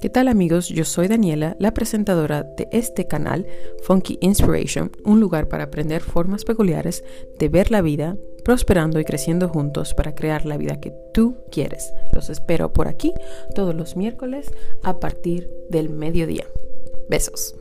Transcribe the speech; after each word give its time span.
¿Qué 0.00 0.08
tal 0.08 0.28
amigos? 0.28 0.70
Yo 0.70 0.86
soy 0.86 1.08
Daniela, 1.08 1.56
la 1.58 1.74
presentadora 1.74 2.42
de 2.42 2.70
este 2.72 3.06
canal 3.06 3.46
Funky 3.82 4.16
Inspiration, 4.22 4.90
un 5.04 5.20
lugar 5.20 5.46
para 5.48 5.64
aprender 5.64 6.00
formas 6.00 6.44
peculiares 6.44 7.04
de 7.38 7.50
ver 7.50 7.70
la 7.70 7.82
vida, 7.82 8.16
prosperando 8.42 8.98
y 8.98 9.04
creciendo 9.04 9.50
juntos 9.50 9.92
para 9.92 10.14
crear 10.14 10.46
la 10.46 10.56
vida 10.56 10.80
que 10.80 10.94
tú 11.12 11.36
quieres. 11.52 11.92
Los 12.14 12.30
espero 12.30 12.72
por 12.72 12.88
aquí 12.88 13.12
todos 13.54 13.74
los 13.74 13.94
miércoles 13.94 14.50
a 14.82 14.98
partir 15.00 15.50
del 15.68 15.90
mediodía. 15.90 16.46
Besos. 17.10 17.54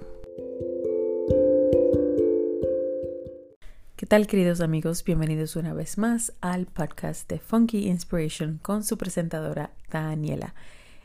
¿Qué 3.97 4.05
tal 4.05 4.27
queridos 4.27 4.61
amigos? 4.61 5.03
Bienvenidos 5.03 5.57
una 5.57 5.73
vez 5.73 5.97
más 5.97 6.31
al 6.39 6.67
podcast 6.67 7.29
de 7.29 7.39
Funky 7.39 7.89
Inspiration 7.89 8.59
con 8.61 8.85
su 8.85 8.97
presentadora 8.97 9.71
Daniela. 9.91 10.55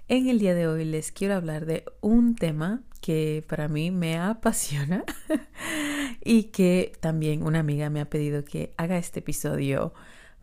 En 0.06 0.28
el 0.28 0.38
día 0.38 0.54
de 0.54 0.68
hoy 0.68 0.84
les 0.84 1.12
quiero 1.12 1.34
hablar 1.34 1.64
de 1.64 1.84
un 2.02 2.36
tema 2.36 2.82
que 3.00 3.42
para 3.48 3.68
mí 3.68 3.90
me 3.90 4.18
apasiona 4.18 5.02
y 6.22 6.44
que 6.44 6.92
también 7.00 7.42
una 7.42 7.60
amiga 7.60 7.88
me 7.88 8.02
ha 8.02 8.10
pedido 8.10 8.44
que 8.44 8.74
haga 8.76 8.98
este 8.98 9.20
episodio 9.20 9.94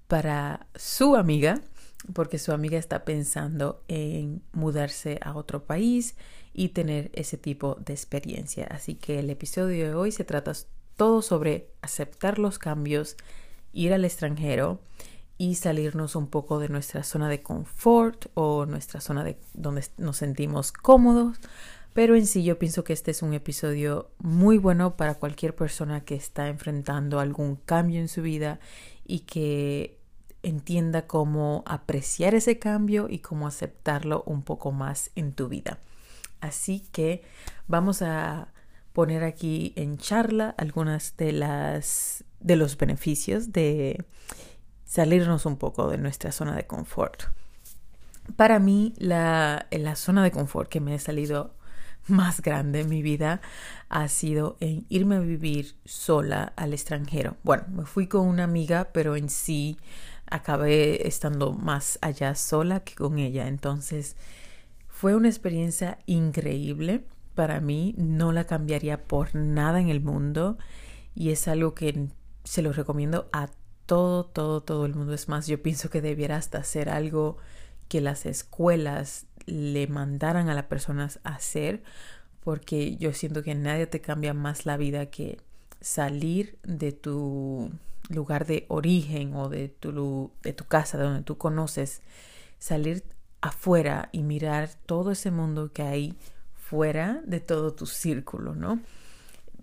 para 0.08 0.66
su 0.74 1.16
amiga, 1.16 1.62
porque 2.12 2.40
su 2.40 2.54
amiga 2.54 2.80
está 2.80 3.06
pensando 3.06 3.84
en 3.88 4.42
mudarse 4.52 5.20
a 5.22 5.36
otro 5.36 5.64
país 5.64 6.16
y 6.56 6.70
tener 6.70 7.12
ese 7.14 7.38
tipo 7.38 7.76
de 7.76 7.94
experiencia. 7.94 8.66
Así 8.66 8.96
que 8.96 9.20
el 9.20 9.30
episodio 9.30 9.90
de 9.90 9.94
hoy 9.94 10.12
se 10.12 10.24
trata 10.24 10.54
todo 10.96 11.22
sobre 11.22 11.70
aceptar 11.84 12.40
los 12.40 12.58
cambios, 12.58 13.16
ir 13.74 13.94
al 13.94 14.06
extranjero 14.06 14.82
y 15.42 15.56
salirnos 15.56 16.16
un 16.16 16.28
poco 16.28 16.60
de 16.60 16.70
nuestra 16.70 17.02
zona 17.02 17.28
de 17.28 17.42
confort 17.42 18.28
o 18.36 18.68
nuestra 18.68 19.02
zona 19.02 19.24
de 19.24 19.40
donde 19.56 19.84
nos 19.98 20.18
sentimos 20.18 20.72
cómodos. 20.72 21.40
Pero 21.94 22.16
en 22.16 22.28
sí 22.28 22.44
yo 22.44 22.60
pienso 22.60 22.84
que 22.84 22.94
este 22.94 23.10
es 23.10 23.24
un 23.24 23.34
episodio 23.34 24.12
muy 24.20 24.60
bueno 24.60 24.96
para 24.98 25.16
cualquier 25.16 25.56
persona 25.56 26.02
que 26.02 26.14
está 26.14 26.48
enfrentando 26.48 27.20
algún 27.20 27.56
cambio 27.56 28.00
en 28.00 28.08
su 28.08 28.22
vida 28.22 28.60
y 29.04 29.22
que 29.22 29.98
entienda 30.44 31.08
cómo 31.08 31.64
apreciar 31.66 32.36
ese 32.36 32.60
cambio 32.60 33.08
y 33.10 33.18
cómo 33.18 33.48
aceptarlo 33.48 34.22
un 34.28 34.44
poco 34.44 34.72
más 34.72 35.10
en 35.16 35.34
tu 35.34 35.50
vida. 35.50 35.80
Así 36.40 36.84
que 36.92 37.24
vamos 37.68 38.04
a 38.04 38.54
poner 38.94 39.24
aquí 39.24 39.74
en 39.76 39.98
charla 39.98 40.54
algunas 40.56 41.18
de 41.18 41.32
las 41.32 42.26
de 42.42 42.56
los 42.56 42.78
beneficios 42.78 43.52
de 43.52 44.06
salirnos 44.92 45.46
un 45.46 45.56
poco 45.56 45.88
de 45.90 45.98
nuestra 45.98 46.34
zona 46.34 46.54
de 46.54 46.68
confort. 46.68 47.24
Para 48.36 48.60
mí, 48.60 48.94
la, 48.98 49.68
la 49.72 49.96
zona 49.96 50.22
de 50.22 50.32
confort 50.32 50.68
que 50.68 50.82
me 50.82 50.94
ha 50.94 51.00
salido 51.00 51.56
más 52.08 52.42
grande 52.42 52.82
en 52.82 52.90
mi 52.90 53.02
vida 53.02 53.40
ha 53.88 54.10
sido 54.10 54.58
en 54.60 54.86
irme 54.90 55.16
a 55.16 55.22
vivir 55.22 55.78
sola 55.86 56.52
al 56.58 56.74
extranjero. 56.74 57.38
Bueno, 57.44 57.64
me 57.70 57.86
fui 57.86 58.08
con 58.08 58.28
una 58.28 58.44
amiga, 58.44 58.90
pero 58.92 59.16
en 59.16 59.30
sí 59.30 59.78
acabé 60.26 61.08
estando 61.08 61.54
más 61.54 61.98
allá 62.02 62.36
sola 62.36 62.82
que 62.82 62.94
con 62.94 63.18
ella. 63.18 63.48
Entonces, 63.48 64.18
fue 64.90 65.16
una 65.16 65.30
experiencia 65.30 66.00
increíble 66.06 67.06
para 67.34 67.62
mí. 67.62 67.96
No 67.98 68.34
la 68.34 68.44
cambiaría 68.44 69.06
por 69.06 69.36
nada 69.36 69.80
en 69.80 69.88
el 69.88 70.02
mundo 70.02 70.58
y 71.16 71.30
es 71.30 71.48
algo 71.48 71.76
que 71.76 72.10
se 72.44 72.62
lo 72.62 72.74
recomiendo 72.74 73.30
a 73.32 73.48
todo, 73.92 74.24
todo, 74.24 74.62
todo 74.62 74.86
el 74.86 74.96
mundo. 74.96 75.14
Es 75.14 75.28
más, 75.28 75.48
yo 75.48 75.62
pienso 75.62 75.90
que 75.90 76.00
debiera 76.00 76.38
hasta 76.38 76.60
hacer 76.60 76.88
algo 76.88 77.36
que 77.90 78.00
las 78.00 78.26
escuelas 78.26 79.26
le 79.46 79.86
mandaran 79.88 80.48
a 80.48 80.54
las 80.54 80.64
personas 80.68 81.20
a 81.26 81.36
hacer, 81.36 81.84
porque 82.40 82.96
yo 82.96 83.12
siento 83.12 83.44
que 83.44 83.54
nadie 83.54 83.88
te 83.88 84.00
cambia 84.00 84.34
más 84.34 84.66
la 84.66 84.78
vida 84.78 85.08
que 85.08 85.42
salir 85.82 86.58
de 86.64 86.94
tu 86.94 87.70
lugar 88.08 88.46
de 88.46 88.66
origen 88.70 89.36
o 89.36 89.50
de 89.50 89.68
tu, 89.68 90.32
de 90.42 90.54
tu 90.54 90.64
casa, 90.64 90.98
de 90.98 91.04
donde 91.04 91.24
tú 91.24 91.38
conoces, 91.38 92.02
salir 92.60 93.04
afuera 93.42 94.08
y 94.14 94.24
mirar 94.24 94.70
todo 94.86 95.12
ese 95.12 95.32
mundo 95.32 95.74
que 95.74 95.82
hay 95.82 96.16
fuera 96.56 97.22
de 97.26 97.42
todo 97.42 97.74
tu 97.74 97.88
círculo, 97.88 98.56
¿no? 98.56 98.80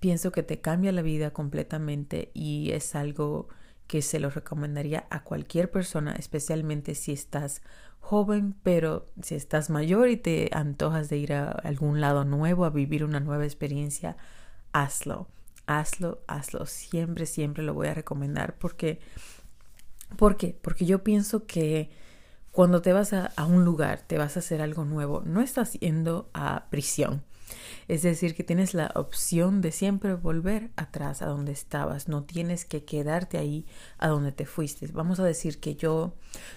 Pienso 0.01 0.33
que 0.33 0.43
te 0.43 0.61
cambia 0.61 0.93
la 0.93 1.01
vida 1.01 1.31
completamente 1.31 2.31
y 2.35 2.73
es 2.73 2.95
algo 2.95 3.49
que 3.89 4.03
se 4.03 4.21
lo 4.21 4.31
recomendaría 4.31 5.07
a 5.11 5.25
cualquier 5.25 5.71
persona, 5.71 6.15
especialmente 6.17 6.95
si 6.95 7.13
estás 7.13 7.63
joven, 8.01 8.55
pero 8.63 9.07
si 9.23 9.35
estás 9.35 9.71
mayor 9.71 10.09
y 10.09 10.19
te 10.19 10.51
antojas 10.53 11.09
de 11.09 11.17
ir 11.17 11.33
a 11.33 11.51
algún 11.51 12.01
lado 12.01 12.25
nuevo, 12.25 12.67
a 12.67 12.71
vivir 12.71 13.03
una 13.03 13.19
nueva 13.19 13.45
experiencia, 13.45 14.17
hazlo, 14.73 15.27
hazlo, 15.67 16.21
hazlo. 16.27 16.67
Siempre, 16.67 17.25
siempre 17.27 17.65
lo 17.65 17.73
voy 17.73 17.89
a 17.89 17.95
recomendar 17.95 18.57
porque, 18.59 19.01
¿por 20.17 20.37
qué? 20.37 20.57
Porque 20.61 20.85
yo 20.85 21.03
pienso 21.03 21.47
que 21.47 21.91
cuando 22.53 22.83
te 22.83 22.93
vas 22.93 23.15
a, 23.15 23.33
a 23.37 23.47
un 23.47 23.65
lugar, 23.65 24.03
te 24.07 24.19
vas 24.19 24.37
a 24.37 24.41
hacer 24.41 24.61
algo 24.61 24.85
nuevo, 24.85 25.23
no 25.25 25.41
estás 25.41 25.73
yendo 25.73 26.29
a 26.35 26.67
prisión 26.71 27.23
es 27.89 28.03
decir, 28.03 28.35
que 28.35 28.45
tienes 28.45 28.75
la 28.75 28.93
opción 28.95 29.63
de 29.63 29.73
siempre 29.73 30.15
volver 30.15 30.71
atrás 30.77 31.23
a 31.23 31.27
donde 31.27 31.53
estabas, 31.53 32.07
no 32.07 32.23
tienes 32.25 32.67
que 32.67 32.85
quedarte 32.85 33.39
ahí 33.39 33.67
a 33.97 34.09
donde 34.09 34.31
te 34.31 34.45
fuiste. 34.45 34.87
Vamos 34.89 35.19
a 35.21 35.25
decir 35.25 35.59
que 35.59 35.75
yo, 35.75 36.15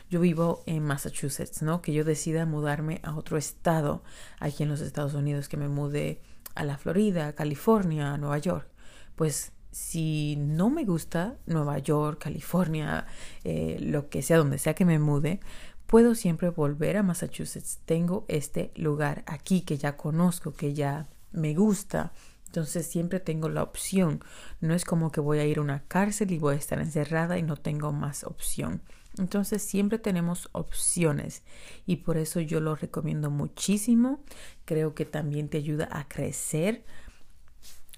yo 0.10 0.20
vivo 0.20 0.62
en 0.66 0.84
Massachusetts, 0.84 1.62
¿no? 1.62 1.82
Que 1.82 1.94
yo 1.94 2.04
decida 2.04 2.46
mudarme 2.46 3.00
a 3.04 3.16
otro 3.16 3.38
estado 3.38 4.04
aquí 4.40 4.64
en 4.64 4.70
los 4.70 4.82
Estados 4.82 5.14
Unidos, 5.14 5.48
que 5.48 5.56
me 5.56 5.70
mude 5.70 6.20
a 6.54 6.66
la 6.66 6.78
Florida, 6.78 7.34
California, 7.34 8.14
a 8.14 8.18
Nueva 8.18 8.38
York. 8.38 8.68
Pues 9.16 9.54
si 9.72 10.36
no 10.38 10.70
me 10.70 10.84
gusta 10.84 11.38
Nueva 11.46 11.80
York, 11.80 12.22
California, 12.22 13.06
eh, 13.46 13.78
lo 13.80 14.10
que 14.10 14.22
sea, 14.22 14.38
donde 14.38 14.58
sea 14.58 14.74
que 14.74 14.84
me 14.84 15.00
mude, 15.00 15.40
puedo 15.88 16.14
siempre 16.14 16.50
volver 16.50 16.98
a 16.98 17.04
Massachusetts. 17.04 17.80
Tengo 17.86 18.26
este 18.28 18.74
lugar 18.76 19.24
aquí 19.28 19.62
que 19.62 19.78
ya 19.78 19.96
conozco, 19.96 20.54
que 20.54 20.74
ya 20.74 21.08
me 21.32 21.54
gusta. 21.54 22.14
Entonces 22.48 22.86
siempre 22.86 23.20
tengo 23.20 23.50
la 23.50 23.64
opción. 23.64 24.24
No 24.60 24.74
es 24.74 24.84
como 24.84 25.12
que 25.12 25.22
voy 25.22 25.40
a 25.40 25.46
ir 25.46 25.60
a 25.60 25.62
una 25.62 25.84
cárcel 25.88 26.32
y 26.32 26.38
voy 26.38 26.56
a 26.56 26.58
estar 26.58 26.80
encerrada 26.80 27.38
y 27.38 27.44
no 27.44 27.56
tengo 27.56 27.92
más 27.94 28.24
opción. 28.24 28.82
Entonces 29.18 29.62
siempre 29.62 30.00
tenemos 30.00 30.50
opciones 30.54 31.44
y 31.86 31.98
por 31.98 32.18
eso 32.18 32.40
yo 32.40 32.60
lo 32.60 32.76
recomiendo 32.76 33.30
muchísimo. 33.30 34.24
Creo 34.66 34.96
que 34.96 35.06
también 35.06 35.50
te 35.50 35.58
ayuda 35.58 35.88
a 35.92 36.08
crecer 36.08 36.84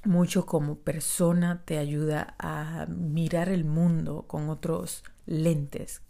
mucho 0.06 0.46
como 0.46 0.80
persona, 0.80 1.64
te 1.66 1.78
ayuda 1.78 2.36
a 2.40 2.86
mirar 2.88 3.50
el 3.50 3.64
mundo 3.64 4.26
con 4.28 4.50
otros 4.50 5.04
lentes, 5.26 6.02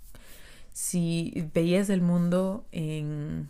si 0.74 1.50
veías 1.54 1.90
el 1.90 2.02
mundo 2.02 2.66
en, 2.72 3.50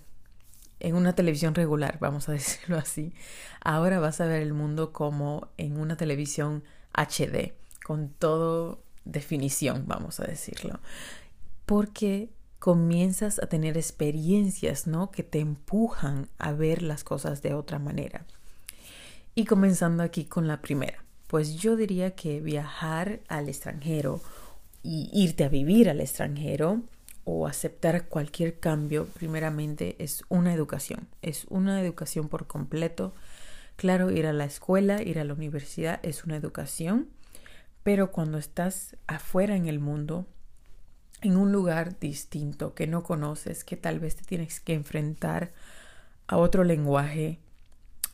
en 0.84 0.96
una 0.96 1.16
televisión 1.16 1.56
regular, 1.56 1.98
vamos 2.00 2.30
a 2.30 2.32
decirlo 2.34 2.78
así, 2.78 3.14
ahora 3.62 4.00
vas 4.00 4.22
a 4.22 4.28
ver 4.28 4.42
el 4.44 4.54
mundo 4.54 4.94
como 4.94 5.48
en 5.58 5.80
una 5.80 5.98
televisión 5.98 6.64
HD, 6.94 7.54
con 7.84 8.10
todo 8.10 8.84
definición, 9.06 9.86
vamos 9.88 10.20
a 10.20 10.26
decirlo. 10.26 10.80
Porque 11.66 12.30
comienzas 12.60 13.40
a 13.40 13.48
tener 13.48 13.78
experiencias, 13.78 14.88
¿no? 14.88 15.12
Que 15.12 15.24
te 15.24 15.40
empujan 15.40 16.30
a 16.38 16.52
ver 16.52 16.82
las 16.82 17.04
cosas 17.04 17.42
de 17.42 17.54
otra 17.54 17.80
manera. 17.80 18.26
Y 19.36 19.46
comenzando 19.46 20.04
aquí 20.04 20.26
con 20.26 20.48
la 20.48 20.62
primera, 20.62 21.04
pues 21.28 21.56
yo 21.56 21.76
diría 21.76 22.12
que 22.12 22.40
viajar 22.40 23.22
al 23.28 23.50
extranjero 23.50 24.22
y 24.84 25.10
irte 25.12 25.44
a 25.44 25.50
vivir 25.50 25.90
al 25.90 26.02
extranjero 26.02 26.82
o 27.26 27.48
aceptar 27.48 28.08
cualquier 28.08 28.60
cambio, 28.60 29.06
primeramente 29.06 29.96
es 30.00 30.24
una 30.30 30.54
educación, 30.54 31.08
es 31.22 31.46
una 31.50 31.82
educación 31.82 32.28
por 32.28 32.48
completo. 32.48 33.14
Claro, 33.76 34.12
ir 34.12 34.28
a 34.28 34.34
la 34.34 34.46
escuela, 34.46 35.02
ir 35.02 35.20
a 35.20 35.24
la 35.24 35.34
universidad 35.34 36.00
es 36.04 36.26
una 36.26 36.36
educación, 36.36 37.10
pero 37.84 38.12
cuando 38.12 38.38
estás 38.38 38.98
afuera 39.08 39.56
en 39.56 39.68
el 39.68 39.80
mundo, 39.80 40.28
en 41.22 41.38
un 41.38 41.52
lugar 41.52 42.00
distinto 42.00 42.74
que 42.74 42.88
no 42.88 43.04
conoces, 43.04 43.64
que 43.64 43.78
tal 43.78 44.00
vez 44.00 44.16
te 44.16 44.24
tienes 44.24 44.60
que 44.60 44.74
enfrentar 44.74 45.54
a 46.28 46.38
otro 46.38 46.64
lenguaje, 46.64 47.40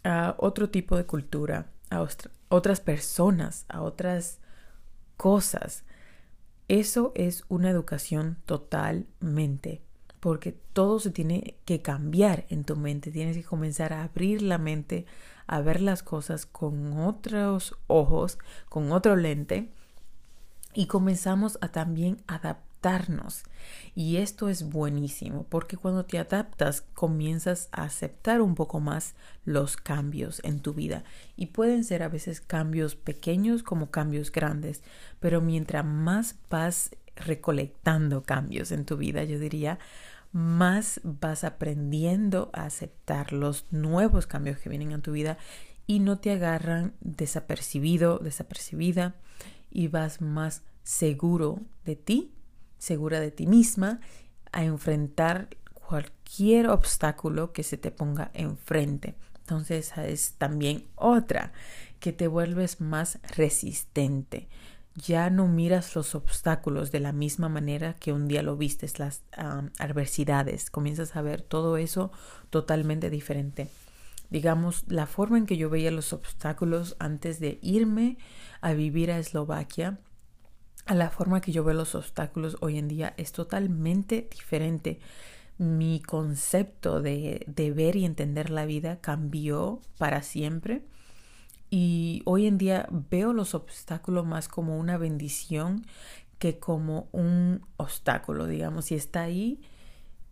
a 0.04 0.36
otro 0.38 0.70
tipo 0.70 0.96
de 0.96 1.06
cultura, 1.06 1.68
a 1.90 2.06
otras 2.50 2.80
personas, 2.80 3.66
a 3.68 3.82
otras 3.82 4.40
cosas, 5.18 5.84
eso 6.70 7.12
es 7.16 7.44
una 7.50 7.70
educación 7.70 8.38
totalmente, 8.46 9.82
porque 10.20 10.54
todo 10.74 11.00
se 11.00 11.12
tiene 11.12 11.58
que 11.66 11.82
cambiar 11.82 12.46
en 12.50 12.64
tu 12.64 12.76
mente, 12.76 13.12
tienes 13.12 13.36
que 13.36 13.44
comenzar 13.44 13.92
a 13.92 14.04
abrir 14.04 14.42
la 14.42 14.58
mente, 14.58 15.06
a 15.48 15.62
ver 15.62 15.82
las 15.82 16.04
cosas 16.04 16.46
con 16.46 16.94
otros 17.00 17.76
ojos, 17.88 18.38
con 18.70 18.92
otro 18.92 19.16
lente, 19.16 19.72
y 20.74 20.86
comenzamos 20.86 21.58
a 21.62 21.70
también 21.70 22.22
adaptar 22.28 22.69
Y 23.94 24.18
esto 24.18 24.50
es 24.50 24.70
buenísimo 24.70 25.46
porque 25.50 25.78
cuando 25.78 26.06
te 26.06 26.18
adaptas 26.18 26.82
comienzas 26.94 27.68
a 27.72 27.84
aceptar 27.84 28.42
un 28.42 28.56
poco 28.56 28.80
más 28.80 29.16
los 29.46 29.76
cambios 29.76 30.42
en 30.44 30.62
tu 30.62 30.74
vida. 30.74 31.04
Y 31.36 31.48
pueden 31.48 31.84
ser 31.84 32.04
a 32.04 32.10
veces 32.10 32.42
cambios 32.42 32.96
pequeños 32.96 33.64
como 33.64 33.92
cambios 33.92 34.32
grandes, 34.32 34.82
pero 35.20 35.42
mientras 35.42 35.86
más 35.86 36.36
vas 36.50 36.92
recolectando 37.16 38.24
cambios 38.24 38.72
en 38.72 38.86
tu 38.86 38.96
vida, 38.96 39.26
yo 39.26 39.40
diría, 39.40 39.78
más 40.32 41.02
vas 41.04 41.44
aprendiendo 41.44 42.50
a 42.54 42.66
aceptar 42.66 43.34
los 43.34 43.66
nuevos 43.72 44.26
cambios 44.26 44.60
que 44.60 44.70
vienen 44.70 44.92
en 44.92 45.02
tu 45.02 45.12
vida 45.12 45.38
y 45.86 46.00
no 46.00 46.20
te 46.20 46.32
agarran 46.32 46.94
desapercibido, 47.02 48.20
desapercibida 48.20 49.16
y 49.72 49.88
vas 49.88 50.22
más 50.22 50.64
seguro 50.84 51.62
de 51.84 51.96
ti, 51.96 52.32
segura 52.80 53.20
de 53.20 53.30
ti 53.30 53.46
misma, 53.46 54.00
a 54.52 54.64
enfrentar 54.64 55.50
cualquier 55.74 56.70
obstáculo 56.70 57.54
que 57.54 57.62
se 57.64 57.78
te 57.78 57.92
ponga 57.92 58.32
enfrente. 58.34 59.14
Entonces 59.42 59.88
esa 59.88 60.08
es 60.08 60.34
también 60.34 60.88
otra, 60.96 61.54
que 62.00 62.14
te 62.14 62.28
vuelves 62.28 62.82
más 62.82 63.20
resistente 63.36 64.48
ya 65.00 65.30
no 65.30 65.48
miras 65.48 65.96
los 65.96 66.16
obstáculos 66.16 66.92
de 66.92 67.00
la 67.00 67.12
misma 67.12 67.50
manera 67.50 67.94
que 67.94 68.14
un 68.14 68.28
día 68.28 68.44
lo 68.44 68.58
vistes, 68.58 69.00
las 69.00 69.24
adversidades, 69.78 70.70
comienzas 70.70 71.16
a 71.16 71.22
ver 71.22 71.42
todo 71.42 71.78
eso 71.78 72.12
totalmente 72.50 73.10
diferente. 73.10 73.70
Digamos, 74.30 74.84
la 74.88 75.08
forma 75.08 75.38
en 75.38 75.46
que 75.46 75.58
yo 75.58 75.70
veía 75.70 75.92
los 75.92 76.14
obstáculos 76.14 76.96
antes 77.00 77.40
de 77.40 77.60
irme 77.62 78.18
a 78.62 78.74
vivir 78.74 79.12
a 79.12 79.18
Eslovaquia, 79.18 80.00
a 80.90 80.96
la 80.96 81.12
forma 81.12 81.40
que 81.40 81.52
yo 81.52 81.64
veo 81.64 81.76
los 81.76 81.94
obstáculos 81.94 82.58
hoy 82.62 82.80
en 82.80 82.88
día 82.88 83.14
es 83.18 83.32
totalmente 83.32 84.28
diferente. 84.32 85.00
Mi 85.60 86.02
concepto 86.02 87.00
de, 87.00 87.46
de 87.46 87.72
ver 87.72 87.96
y 87.96 88.06
entender 88.06 88.50
la 88.50 88.66
vida 88.66 89.00
cambió 89.00 89.82
para 90.00 90.24
siempre 90.24 90.82
y 91.70 92.24
hoy 92.26 92.48
en 92.48 92.58
día 92.58 92.88
veo 92.90 93.34
los 93.34 93.54
obstáculos 93.54 94.26
más 94.26 94.48
como 94.48 94.80
una 94.80 94.98
bendición 94.98 95.86
que 96.40 96.58
como 96.58 97.08
un 97.12 97.68
obstáculo, 97.78 98.48
digamos. 98.48 98.86
Si 98.86 98.96
está 98.96 99.22
ahí, 99.22 99.62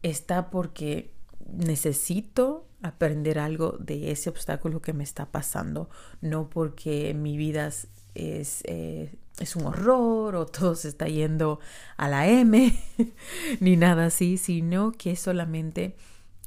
está 0.02 0.50
porque 0.50 1.14
necesito 1.54 2.66
aprender 2.82 3.38
algo 3.38 3.78
de 3.80 4.10
ese 4.10 4.32
obstáculo 4.32 4.82
que 4.82 4.94
me 4.94 5.04
está 5.04 5.28
pasando, 5.28 5.88
no 6.20 6.50
porque 6.50 7.14
mi 7.14 7.38
vida 7.38 7.70
es, 8.18 8.62
es, 8.62 8.64
eh, 8.66 9.16
es 9.40 9.56
un 9.56 9.66
horror 9.66 10.36
o 10.36 10.46
todo 10.46 10.76
se 10.76 10.90
está 10.90 11.08
yendo 11.08 11.60
a 11.96 12.10
la 12.10 12.28
M, 12.28 12.74
ni 13.60 13.78
nada 13.78 14.08
así, 14.08 14.38
sino 14.38 14.92
que 14.92 15.16
solamente 15.16 15.96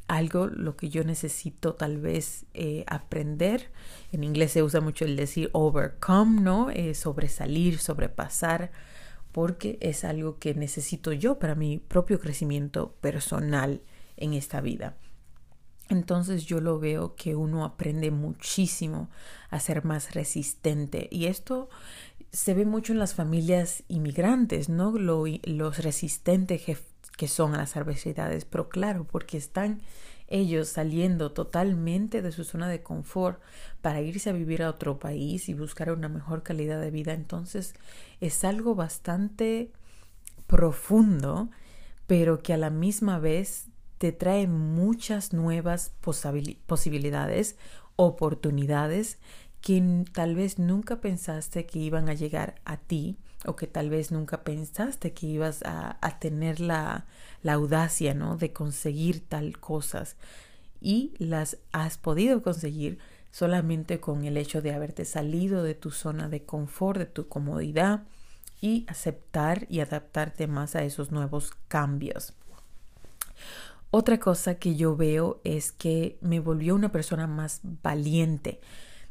algo 0.09 0.49
lo 0.49 0.77
que 0.77 0.89
yo 0.89 1.05
necesito 1.05 1.75
tal 1.75 1.99
vez 1.99 2.45
eh, 2.53 2.85
aprender. 2.89 3.71
En 4.11 4.25
inglés 4.25 4.53
se 4.53 4.63
usa 4.63 4.81
mucho 4.81 5.05
el 5.05 5.15
decir 5.15 5.51
overcome, 5.53 6.41
¿no? 6.41 6.71
Eh, 6.71 6.95
sobresalir, 6.95 7.79
sobrepasar, 7.79 8.73
porque 9.31 9.79
es 9.81 10.03
algo 10.03 10.41
que 10.41 10.55
necesito 10.55 11.13
yo 11.13 11.39
para 11.39 11.55
mi 11.55 11.79
propio 11.79 12.19
crecimiento 12.19 12.93
personal 13.01 13.83
en 14.17 14.35
esta 14.35 14.61
vida. 14.61 14.97
Entonces 15.91 16.47
yo 16.47 16.61
lo 16.61 16.79
veo 16.79 17.17
que 17.17 17.35
uno 17.35 17.65
aprende 17.65 18.13
muchísimo 18.13 19.11
a 19.51 19.59
ser 19.59 19.85
más 19.85 20.15
resistente 20.15 21.09
y 21.11 21.27
esto 21.27 21.69
se 22.31 22.55
ve 22.55 22.65
mucho 22.65 22.93
en 22.93 23.01
las 23.01 23.15
familias 23.15 23.83
inmigrantes, 23.89 24.69
¿no? 24.69 24.93
los 24.97 25.79
resistentes 25.79 26.63
que 27.17 27.29
son 27.29 27.55
a 27.55 27.59
las 27.59 27.77
adversidades, 27.77 28.45
pero 28.45 28.69
claro, 28.69 29.05
porque 29.05 29.37
están 29.37 29.81
ellos 30.29 30.69
saliendo 30.69 31.33
totalmente 31.33 32.23
de 32.23 32.31
su 32.31 32.45
zona 32.45 32.69
de 32.69 32.85
confort 32.85 33.43
para 33.83 34.01
irse 34.01 34.31
a 34.31 34.33
vivir 34.33 34.63
a 34.63 34.71
otro 34.71 35.01
país 35.01 35.49
y 35.49 35.55
buscar 35.55 35.91
una 35.91 36.09
mejor 36.09 36.45
calidad 36.45 36.81
de 36.81 36.93
vida. 36.93 37.15
Entonces 37.15 37.75
es 38.21 38.45
algo 38.45 38.77
bastante 38.77 39.73
profundo, 40.47 41.51
pero 42.07 42.43
que 42.45 42.53
a 42.53 42.57
la 42.57 42.71
misma 42.71 43.19
vez 43.19 43.70
te 44.01 44.13
trae 44.13 44.47
muchas 44.47 45.35
nuevas 45.35 45.93
posibilidades, 46.01 47.57
oportunidades 47.97 49.19
que 49.61 50.07
tal 50.15 50.35
vez 50.35 50.59
nunca 50.59 51.03
pensaste 51.03 51.67
que 51.67 51.81
iban 51.81 52.09
a 52.09 52.15
llegar 52.15 52.55
a 52.65 52.79
ti 52.79 53.19
o 53.45 53.57
que 53.57 53.67
tal 53.67 53.91
vez 53.91 54.11
nunca 54.11 54.43
pensaste 54.43 55.13
que 55.13 55.27
ibas 55.27 55.63
a, 55.67 56.19
tener 56.19 56.61
la, 56.61 57.05
la, 57.43 57.53
audacia, 57.53 58.15
¿no? 58.15 58.39
De 58.39 58.55
conseguir 58.55 59.29
tal 59.29 59.59
cosas 59.59 60.17
y 60.81 61.13
las 61.19 61.59
has 61.71 61.99
podido 61.99 62.43
conseguir 62.43 63.01
solamente 63.31 64.01
con 64.01 64.25
el 64.25 64.39
hecho 64.39 64.63
de 64.63 64.73
haberte 64.73 65.05
salido 65.05 65.63
de 65.63 65.75
tu 65.75 65.91
zona 65.91 66.31
de 66.31 66.47
confort, 66.47 66.99
de 67.01 67.05
tu 67.05 67.29
comodidad 67.29 68.05
y 68.63 68.87
aceptar 68.89 69.67
y 69.69 69.81
adaptarte 69.81 70.47
más 70.47 70.75
a 70.75 70.85
esos 70.85 71.13
nuevos 71.13 71.53
cambios. 71.69 72.33
Otra 73.91 74.19
cosa 74.19 74.55
que 74.57 74.77
yo 74.77 74.97
veo 74.97 75.41
es 75.43 75.73
que 75.73 76.19
me 76.21 76.39
volvió 76.39 76.75
una 76.75 76.93
persona 76.93 77.27
más 77.27 77.61
valiente. 77.83 78.61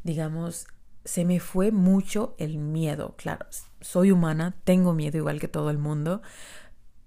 Digamos, 0.03 0.67
se 1.03 1.25
me 1.25 1.39
fue 1.39 1.71
mucho 1.71 2.35
el 2.37 2.57
miedo. 2.57 3.15
Claro, 3.17 3.45
soy 3.81 4.11
humana, 4.11 4.55
tengo 4.63 4.93
miedo 4.93 5.17
igual 5.17 5.39
que 5.39 5.47
todo 5.47 5.69
el 5.69 5.77
mundo, 5.77 6.21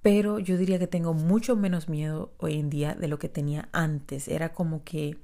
pero 0.02 0.38
yo 0.38 0.58
diría 0.58 0.78
que 0.78 0.86
tengo 0.86 1.14
mucho 1.14 1.56
menos 1.56 1.88
miedo 1.88 2.34
hoy 2.38 2.58
en 2.58 2.68
día 2.68 2.94
de 2.94 3.08
lo 3.08 3.18
que 3.18 3.28
tenía 3.28 3.68
antes. 3.72 4.28
Era 4.28 4.52
como 4.52 4.84
que 4.84 5.16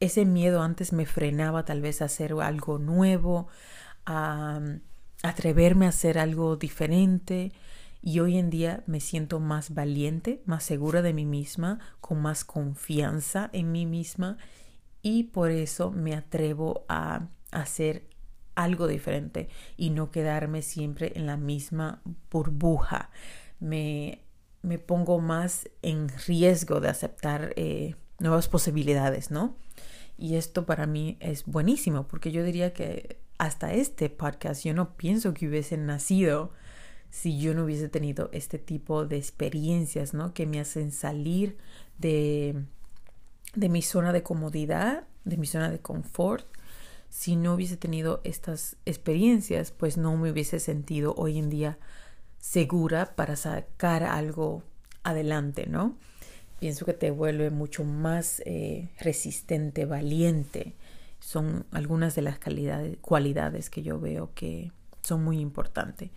ese 0.00 0.24
miedo 0.24 0.62
antes 0.62 0.92
me 0.92 1.06
frenaba 1.06 1.64
tal 1.64 1.80
vez 1.80 2.02
a 2.02 2.06
hacer 2.06 2.32
algo 2.40 2.78
nuevo, 2.78 3.46
a 4.06 4.60
atreverme 5.22 5.86
a 5.86 5.90
hacer 5.90 6.18
algo 6.18 6.56
diferente. 6.56 7.52
Y 8.02 8.18
hoy 8.18 8.36
en 8.36 8.50
día 8.50 8.82
me 8.86 8.98
siento 9.00 9.38
más 9.38 9.74
valiente, 9.74 10.42
más 10.44 10.64
segura 10.64 11.02
de 11.02 11.14
mí 11.14 11.24
misma, 11.24 11.78
con 12.00 12.20
más 12.20 12.44
confianza 12.44 13.48
en 13.52 13.70
mí 13.70 13.86
misma 13.86 14.38
y 15.02 15.24
por 15.24 15.50
eso 15.50 15.90
me 15.90 16.14
atrevo 16.14 16.84
a 16.88 17.28
hacer 17.52 18.04
algo 18.54 18.86
diferente 18.88 19.48
y 19.76 19.90
no 19.90 20.10
quedarme 20.10 20.62
siempre 20.62 21.12
en 21.14 21.26
la 21.26 21.36
misma 21.36 22.02
burbuja. 22.30 23.10
Me, 23.60 24.22
me 24.62 24.78
pongo 24.78 25.20
más 25.20 25.68
en 25.82 26.08
riesgo 26.26 26.80
de 26.80 26.88
aceptar 26.88 27.52
eh, 27.56 27.94
nuevas 28.18 28.48
posibilidades, 28.48 29.30
¿no? 29.30 29.56
Y 30.18 30.34
esto 30.34 30.66
para 30.66 30.86
mí 30.86 31.16
es 31.20 31.44
buenísimo 31.46 32.06
porque 32.06 32.32
yo 32.32 32.44
diría 32.44 32.72
que 32.72 33.18
hasta 33.38 33.72
este 33.72 34.10
podcast 34.10 34.64
yo 34.64 34.74
no 34.74 34.96
pienso 34.96 35.34
que 35.34 35.48
hubiese 35.48 35.76
nacido 35.76 36.52
si 37.12 37.38
yo 37.38 37.54
no 37.54 37.66
hubiese 37.66 37.88
tenido 37.88 38.28
este 38.32 38.58
tipo 38.58 39.06
de 39.06 39.18
experiencias, 39.18 40.14
¿no? 40.14 40.34
Que 40.34 40.46
me 40.46 40.58
hacen 40.58 40.90
salir 40.90 41.56
de 41.98 42.64
de 43.54 43.68
mi 43.68 43.82
zona 43.82 44.12
de 44.12 44.22
comodidad, 44.22 45.04
de 45.24 45.36
mi 45.36 45.46
zona 45.46 45.70
de 45.70 45.78
confort. 45.78 46.46
Si 47.08 47.36
no 47.36 47.54
hubiese 47.54 47.76
tenido 47.76 48.20
estas 48.24 48.76
experiencias, 48.86 49.70
pues 49.70 49.96
no 49.98 50.16
me 50.16 50.30
hubiese 50.30 50.60
sentido 50.60 51.14
hoy 51.16 51.38
en 51.38 51.50
día 51.50 51.78
segura 52.38 53.14
para 53.14 53.36
sacar 53.36 54.02
algo 54.02 54.62
adelante, 55.02 55.66
¿no? 55.66 55.96
Pienso 56.58 56.86
que 56.86 56.94
te 56.94 57.10
vuelve 57.10 57.50
mucho 57.50 57.84
más 57.84 58.40
eh, 58.46 58.88
resistente, 59.00 59.84
valiente. 59.84 60.74
Son 61.20 61.66
algunas 61.72 62.14
de 62.14 62.22
las 62.22 62.38
cualidades 63.00 63.68
que 63.68 63.82
yo 63.82 64.00
veo 64.00 64.30
que 64.34 64.72
son 65.02 65.22
muy 65.22 65.38
importantes. 65.40 66.10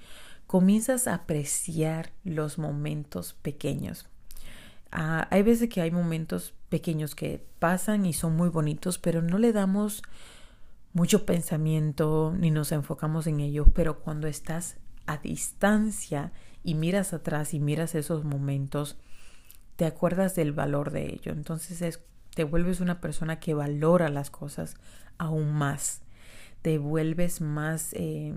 Comienzas 0.55 1.09
a 1.09 1.15
apreciar 1.15 2.13
los 2.23 2.57
momentos 2.57 3.33
pequeños. 3.41 4.07
Ah, 4.89 5.27
hay 5.29 5.43
veces 5.43 5.67
que 5.67 5.81
hay 5.81 5.91
momentos 5.91 6.53
pequeños 6.69 7.13
que 7.13 7.45
pasan 7.59 8.05
y 8.05 8.13
son 8.13 8.37
muy 8.37 8.47
bonitos, 8.47 8.97
pero 8.97 9.21
no 9.21 9.37
le 9.37 9.51
damos 9.51 10.01
mucho 10.93 11.25
pensamiento 11.25 12.33
ni 12.39 12.51
nos 12.51 12.71
enfocamos 12.71 13.27
en 13.27 13.41
ellos, 13.41 13.67
pero 13.73 13.99
cuando 13.99 14.27
estás 14.27 14.77
a 15.07 15.17
distancia 15.17 16.31
y 16.63 16.75
miras 16.75 17.11
atrás 17.11 17.53
y 17.53 17.59
miras 17.59 17.93
esos 17.93 18.23
momentos, 18.23 18.95
te 19.75 19.83
acuerdas 19.83 20.35
del 20.35 20.53
valor 20.53 20.91
de 20.91 21.15
ello. 21.15 21.33
Entonces 21.33 21.99
te 22.33 22.45
vuelves 22.45 22.79
una 22.79 23.01
persona 23.01 23.41
que 23.41 23.53
valora 23.53 24.07
las 24.07 24.29
cosas 24.29 24.77
aún 25.17 25.51
más. 25.51 26.01
Te 26.61 26.77
vuelves 26.77 27.41
más 27.41 27.91
eh, 27.91 28.33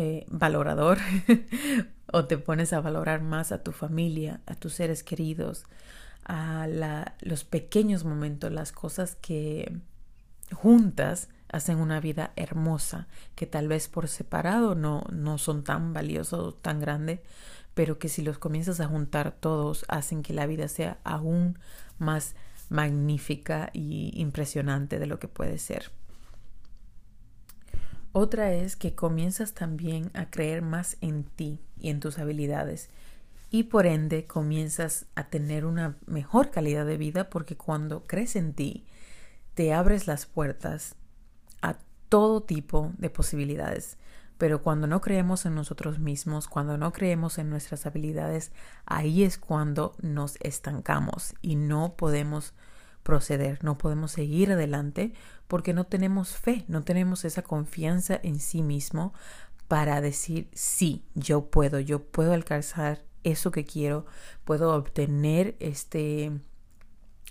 eh, 0.00 0.24
valorador 0.28 0.98
o 2.12 2.24
te 2.26 2.38
pones 2.38 2.72
a 2.72 2.80
valorar 2.80 3.20
más 3.20 3.50
a 3.50 3.64
tu 3.64 3.72
familia, 3.72 4.40
a 4.46 4.54
tus 4.54 4.74
seres 4.74 5.02
queridos, 5.02 5.64
a 6.24 6.68
los 7.20 7.42
pequeños 7.42 8.04
momentos, 8.04 8.52
las 8.52 8.70
cosas 8.70 9.16
que 9.16 9.76
juntas 10.52 11.28
hacen 11.48 11.78
una 11.78 11.98
vida 11.98 12.30
hermosa, 12.36 13.08
que 13.34 13.46
tal 13.46 13.66
vez 13.66 13.88
por 13.88 14.06
separado 14.06 14.76
no, 14.76 15.02
son 15.38 15.64
tan 15.64 15.92
valiosos, 15.92 16.62
tan 16.62 16.78
grandes, 16.78 17.18
pero 17.74 17.98
que 17.98 18.08
si 18.08 18.22
los 18.22 18.38
comienzas 18.38 18.78
a 18.78 18.86
juntar 18.86 19.32
todos 19.32 19.84
hacen 19.88 20.22
que 20.22 20.32
la 20.32 20.46
vida 20.46 20.68
sea 20.68 20.98
aún 21.02 21.58
más 21.98 22.36
magnífica 22.68 23.70
y 23.72 24.12
impresionante 24.14 25.00
de 25.00 25.06
lo 25.06 25.18
que 25.18 25.26
puede 25.26 25.58
ser. 25.58 25.90
Otra 28.20 28.52
es 28.52 28.74
que 28.74 28.96
comienzas 28.96 29.54
también 29.54 30.10
a 30.12 30.28
creer 30.28 30.60
más 30.60 30.96
en 31.00 31.22
ti 31.22 31.60
y 31.78 31.88
en 31.88 32.00
tus 32.00 32.18
habilidades 32.18 32.90
y 33.48 33.62
por 33.62 33.86
ende 33.86 34.26
comienzas 34.26 35.06
a 35.14 35.28
tener 35.28 35.64
una 35.64 35.94
mejor 36.04 36.50
calidad 36.50 36.84
de 36.84 36.96
vida 36.96 37.30
porque 37.30 37.56
cuando 37.56 38.02
crees 38.02 38.34
en 38.34 38.54
ti 38.54 38.84
te 39.54 39.72
abres 39.72 40.08
las 40.08 40.26
puertas 40.26 40.96
a 41.62 41.76
todo 42.08 42.42
tipo 42.42 42.90
de 42.98 43.08
posibilidades. 43.08 43.98
Pero 44.36 44.64
cuando 44.64 44.88
no 44.88 45.00
creemos 45.00 45.46
en 45.46 45.54
nosotros 45.54 46.00
mismos, 46.00 46.48
cuando 46.48 46.76
no 46.76 46.92
creemos 46.92 47.38
en 47.38 47.50
nuestras 47.50 47.86
habilidades, 47.86 48.50
ahí 48.84 49.22
es 49.22 49.38
cuando 49.38 49.94
nos 50.02 50.38
estancamos 50.40 51.36
y 51.40 51.54
no 51.54 51.94
podemos 51.94 52.52
proceder, 53.08 53.64
no 53.64 53.78
podemos 53.78 54.12
seguir 54.12 54.52
adelante 54.52 55.14
porque 55.46 55.72
no 55.72 55.84
tenemos 55.84 56.36
fe, 56.36 56.66
no 56.68 56.82
tenemos 56.82 57.24
esa 57.24 57.40
confianza 57.40 58.20
en 58.22 58.38
sí 58.38 58.60
mismo 58.60 59.14
para 59.66 60.02
decir, 60.02 60.50
sí, 60.52 61.06
yo 61.14 61.46
puedo, 61.46 61.80
yo 61.80 62.02
puedo 62.02 62.34
alcanzar 62.34 63.02
eso 63.24 63.50
que 63.50 63.64
quiero, 63.64 64.04
puedo 64.44 64.74
obtener 64.74 65.56
este 65.58 66.32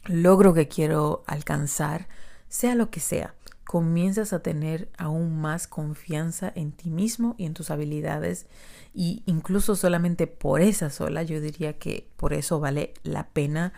logro 0.06 0.56
que 0.56 0.68
quiero 0.68 1.24
alcanzar, 1.28 2.08
sea 2.50 2.74
lo 2.74 2.90
que 2.90 3.00
sea. 3.00 3.36
Comienzas 3.64 4.34
a 4.34 4.40
tener 4.40 4.90
aún 4.98 5.40
más 5.40 5.68
confianza 5.68 6.52
en 6.56 6.72
ti 6.72 6.90
mismo 6.90 7.36
y 7.38 7.46
en 7.46 7.54
tus 7.54 7.70
habilidades 7.70 8.48
y 8.96 9.22
incluso 9.28 9.76
solamente 9.76 10.26
por 10.26 10.62
esa 10.62 10.90
sola, 10.90 11.22
yo 11.22 11.40
diría 11.40 11.78
que 11.78 12.10
por 12.18 12.34
eso 12.34 12.60
vale 12.60 12.96
la 13.04 13.28
pena 13.28 13.74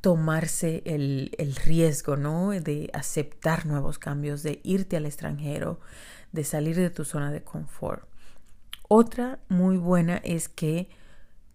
tomarse 0.00 0.82
el, 0.86 1.32
el, 1.38 1.56
riesgo, 1.56 2.16
¿no? 2.16 2.50
De 2.50 2.90
aceptar 2.92 3.66
nuevos 3.66 3.98
cambios, 3.98 4.42
de 4.42 4.60
irte 4.62 4.96
al 4.96 5.06
extranjero, 5.06 5.80
de 6.32 6.44
salir 6.44 6.76
de 6.76 6.90
tu 6.90 7.04
zona 7.04 7.32
de 7.32 7.42
confort. 7.42 8.04
Otra 8.88 9.38
muy 9.48 9.76
buena 9.76 10.16
es 10.18 10.48
que, 10.48 10.88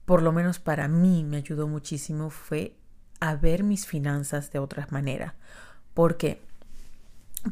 por 0.06 0.22
lo 0.22 0.32
menos 0.32 0.60
para 0.60 0.88
mí, 0.88 1.24
me 1.24 1.38
ayudó 1.38 1.68
muchísimo 1.68 2.30
fue 2.30 2.76
a 3.20 3.36
ver 3.36 3.64
mis 3.64 3.88
finanzas 3.88 4.52
de 4.52 4.60
otra 4.60 4.88
manera. 4.92 5.36
¿Por 5.94 6.18
qué? 6.18 6.42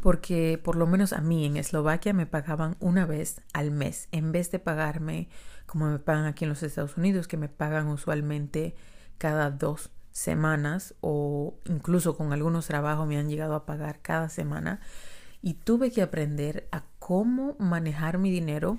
Porque 0.01 0.59
por 0.61 0.75
lo 0.75 0.85
menos 0.85 1.13
a 1.13 1.21
mí 1.21 1.45
en 1.45 1.57
Eslovaquia 1.57 2.13
me 2.13 2.25
pagaban 2.25 2.75
una 2.79 3.05
vez 3.05 3.41
al 3.53 3.71
mes, 3.71 4.07
en 4.11 4.31
vez 4.31 4.51
de 4.51 4.59
pagarme 4.59 5.29
como 5.65 5.89
me 5.89 5.99
pagan 5.99 6.25
aquí 6.25 6.43
en 6.43 6.49
los 6.49 6.63
Estados 6.63 6.97
Unidos, 6.97 7.29
que 7.29 7.37
me 7.37 7.47
pagan 7.47 7.87
usualmente 7.87 8.75
cada 9.17 9.49
dos 9.49 9.89
semanas 10.11 10.93
o 11.01 11.53
incluso 11.65 12.15
con 12.17 12.33
algunos 12.33 12.67
trabajos 12.67 13.07
me 13.07 13.17
han 13.17 13.29
llegado 13.29 13.55
a 13.55 13.65
pagar 13.65 13.99
cada 14.01 14.29
semana 14.29 14.81
y 15.41 15.55
tuve 15.55 15.91
que 15.91 16.01
aprender 16.01 16.67
a 16.71 16.83
cómo 16.99 17.55
manejar 17.59 18.17
mi 18.17 18.29
dinero 18.31 18.77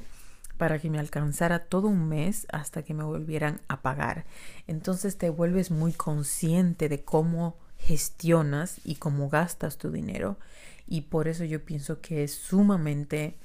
para 0.59 0.79
que 0.79 0.91
me 0.91 0.99
alcanzara 0.99 1.61
todo 1.61 1.89
un 1.89 2.09
mes 2.09 2.47
hasta 2.53 2.83
que 2.83 2.95
me 2.95 3.03
volvieran 3.03 3.61
a 3.69 3.83
pagar. 3.83 4.25
Entonces 4.67 5.19
te 5.19 5.31
vuelves 5.31 5.71
muy 5.71 5.93
consciente 5.93 6.89
de 6.89 7.03
cómo 7.03 7.57
gestionas 7.79 8.81
y 8.85 8.97
cómo 8.97 9.29
gastas 9.29 9.77
tu 9.77 9.91
dinero 9.91 10.39
y 10.87 11.03
por 11.03 11.27
eso 11.27 11.45
yo 11.45 11.65
pienso 11.65 12.01
que 12.01 12.23
es 12.23 12.35
sumamente 12.35 13.37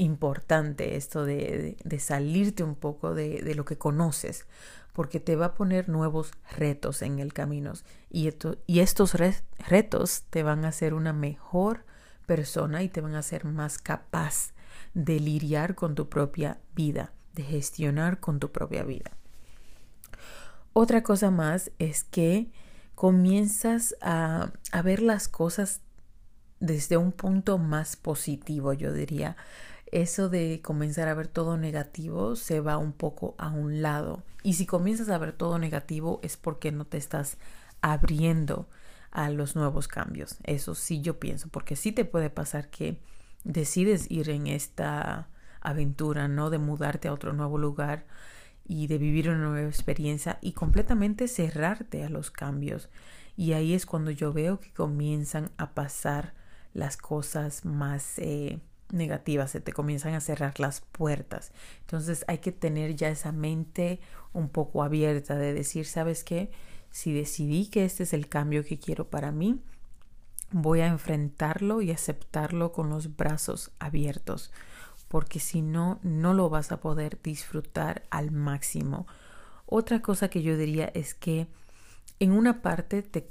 importante 0.00 0.96
esto 0.96 1.24
de, 1.24 1.76
salirte 1.98 2.62
un 2.64 2.74
poco 2.74 3.14
de, 3.14 3.54
lo 3.54 3.64
que 3.64 3.76
conoces, 3.76 4.46
porque 4.92 5.20
te 5.20 5.36
va 5.36 5.46
a 5.46 5.54
poner 5.54 5.88
nuevos 5.88 6.32
retos 6.56 7.02
en 7.02 7.18
el 7.18 7.32
camino 7.32 7.74
y, 8.10 8.30
y 8.66 8.80
estos 8.80 9.14
retos 9.68 10.24
te 10.30 10.42
van 10.42 10.64
a 10.64 10.68
hacer 10.68 10.94
una 10.94 11.12
mejor 11.12 11.84
persona 12.26 12.82
y 12.82 12.88
te 12.88 13.00
van 13.00 13.14
a 13.14 13.20
hacer 13.20 13.44
más 13.44 13.78
capaz 13.78 14.52
de 14.94 15.20
lidiar 15.20 15.74
con 15.74 15.94
tu 15.94 16.08
propia 16.08 16.60
vida, 16.74 17.12
de 17.34 17.42
gestionar 17.42 18.20
con 18.20 18.40
tu 18.40 18.50
propia 18.50 18.82
vida. 18.82 19.12
Otra 20.72 21.02
cosa 21.02 21.30
más 21.30 21.72
es 21.78 22.04
que 22.04 22.50
comienzas 22.94 23.96
a, 24.00 24.52
a 24.72 24.82
ver 24.82 25.02
las 25.02 25.28
cosas 25.28 25.80
desde 26.60 26.96
un 26.96 27.12
punto 27.12 27.58
más 27.58 27.96
positivo, 27.96 28.72
yo 28.72 28.92
diría 28.92 29.36
eso 29.92 30.28
de 30.28 30.60
comenzar 30.62 31.08
a 31.08 31.14
ver 31.14 31.26
todo 31.26 31.56
negativo 31.56 32.36
se 32.36 32.60
va 32.60 32.78
un 32.78 32.92
poco 32.92 33.34
a 33.38 33.48
un 33.48 33.82
lado. 33.82 34.22
Y 34.42 34.54
si 34.54 34.66
comienzas 34.66 35.08
a 35.08 35.18
ver 35.18 35.32
todo 35.32 35.58
negativo 35.58 36.20
es 36.22 36.36
porque 36.36 36.72
no 36.72 36.84
te 36.84 36.96
estás 36.96 37.38
abriendo 37.80 38.68
a 39.10 39.30
los 39.30 39.56
nuevos 39.56 39.88
cambios. 39.88 40.36
Eso 40.44 40.74
sí 40.74 41.00
yo 41.00 41.18
pienso, 41.18 41.48
porque 41.48 41.76
sí 41.76 41.92
te 41.92 42.04
puede 42.04 42.30
pasar 42.30 42.70
que 42.70 43.00
decides 43.44 44.10
ir 44.10 44.30
en 44.30 44.46
esta 44.46 45.28
aventura, 45.60 46.28
¿no? 46.28 46.50
De 46.50 46.58
mudarte 46.58 47.08
a 47.08 47.12
otro 47.12 47.32
nuevo 47.32 47.58
lugar 47.58 48.06
y 48.64 48.86
de 48.86 48.98
vivir 48.98 49.28
una 49.28 49.38
nueva 49.38 49.68
experiencia 49.68 50.38
y 50.40 50.52
completamente 50.52 51.26
cerrarte 51.26 52.04
a 52.04 52.08
los 52.08 52.30
cambios. 52.30 52.88
Y 53.36 53.52
ahí 53.54 53.74
es 53.74 53.86
cuando 53.86 54.10
yo 54.10 54.32
veo 54.32 54.60
que 54.60 54.72
comienzan 54.72 55.50
a 55.56 55.74
pasar 55.74 56.34
las 56.72 56.96
cosas 56.96 57.64
más 57.64 58.18
eh, 58.18 58.60
negativas, 58.92 59.50
se 59.50 59.60
te 59.60 59.72
comienzan 59.72 60.14
a 60.14 60.20
cerrar 60.20 60.58
las 60.60 60.80
puertas. 60.80 61.52
Entonces 61.80 62.24
hay 62.28 62.38
que 62.38 62.52
tener 62.52 62.96
ya 62.96 63.08
esa 63.08 63.32
mente 63.32 64.00
un 64.32 64.48
poco 64.48 64.82
abierta 64.82 65.36
de 65.36 65.54
decir, 65.54 65.86
¿sabes 65.86 66.24
qué? 66.24 66.50
Si 66.90 67.12
decidí 67.12 67.66
que 67.66 67.84
este 67.84 68.02
es 68.02 68.12
el 68.12 68.28
cambio 68.28 68.64
que 68.64 68.78
quiero 68.78 69.08
para 69.08 69.32
mí, 69.32 69.60
voy 70.52 70.80
a 70.80 70.88
enfrentarlo 70.88 71.82
y 71.82 71.90
aceptarlo 71.90 72.72
con 72.72 72.90
los 72.90 73.16
brazos 73.16 73.70
abiertos, 73.78 74.52
porque 75.08 75.40
si 75.40 75.62
no, 75.62 75.98
no 76.02 76.34
lo 76.34 76.50
vas 76.50 76.72
a 76.72 76.80
poder 76.80 77.20
disfrutar 77.22 78.02
al 78.10 78.30
máximo. 78.30 79.06
Otra 79.66 80.02
cosa 80.02 80.28
que 80.28 80.42
yo 80.42 80.56
diría 80.56 80.90
es 80.94 81.14
que 81.14 81.46
en 82.18 82.32
una 82.32 82.62
parte 82.62 83.02
te, 83.02 83.26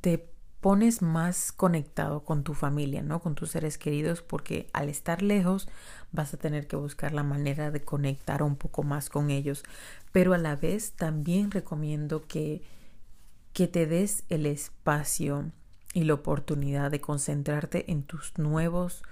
te 0.00 0.30
pones 0.60 1.00
más 1.00 1.52
conectado 1.52 2.24
con 2.24 2.44
tu 2.44 2.54
familia, 2.54 3.02
¿no? 3.02 3.20
Con 3.20 3.34
tus 3.34 3.50
seres 3.50 3.78
queridos, 3.78 4.22
porque 4.22 4.68
al 4.72 4.88
estar 4.88 5.22
lejos 5.22 5.68
vas 6.12 6.34
a 6.34 6.36
tener 6.36 6.66
que 6.66 6.76
buscar 6.76 7.12
la 7.12 7.22
manera 7.22 7.70
de 7.70 7.82
conectar 7.82 8.42
un 8.42 8.56
poco 8.56 8.82
más 8.82 9.08
con 9.08 9.30
ellos. 9.30 9.62
Pero 10.12 10.34
a 10.34 10.38
la 10.38 10.56
vez 10.56 10.92
también 10.92 11.50
recomiendo 11.50 12.26
que, 12.26 12.62
que 13.52 13.68
te 13.68 13.86
des 13.86 14.24
el 14.28 14.46
espacio 14.46 15.50
y 15.94 16.04
la 16.04 16.14
oportunidad 16.14 16.90
de 16.90 17.00
concentrarte 17.00 17.90
en 17.90 18.02
tus 18.02 18.38
nuevos 18.38 19.02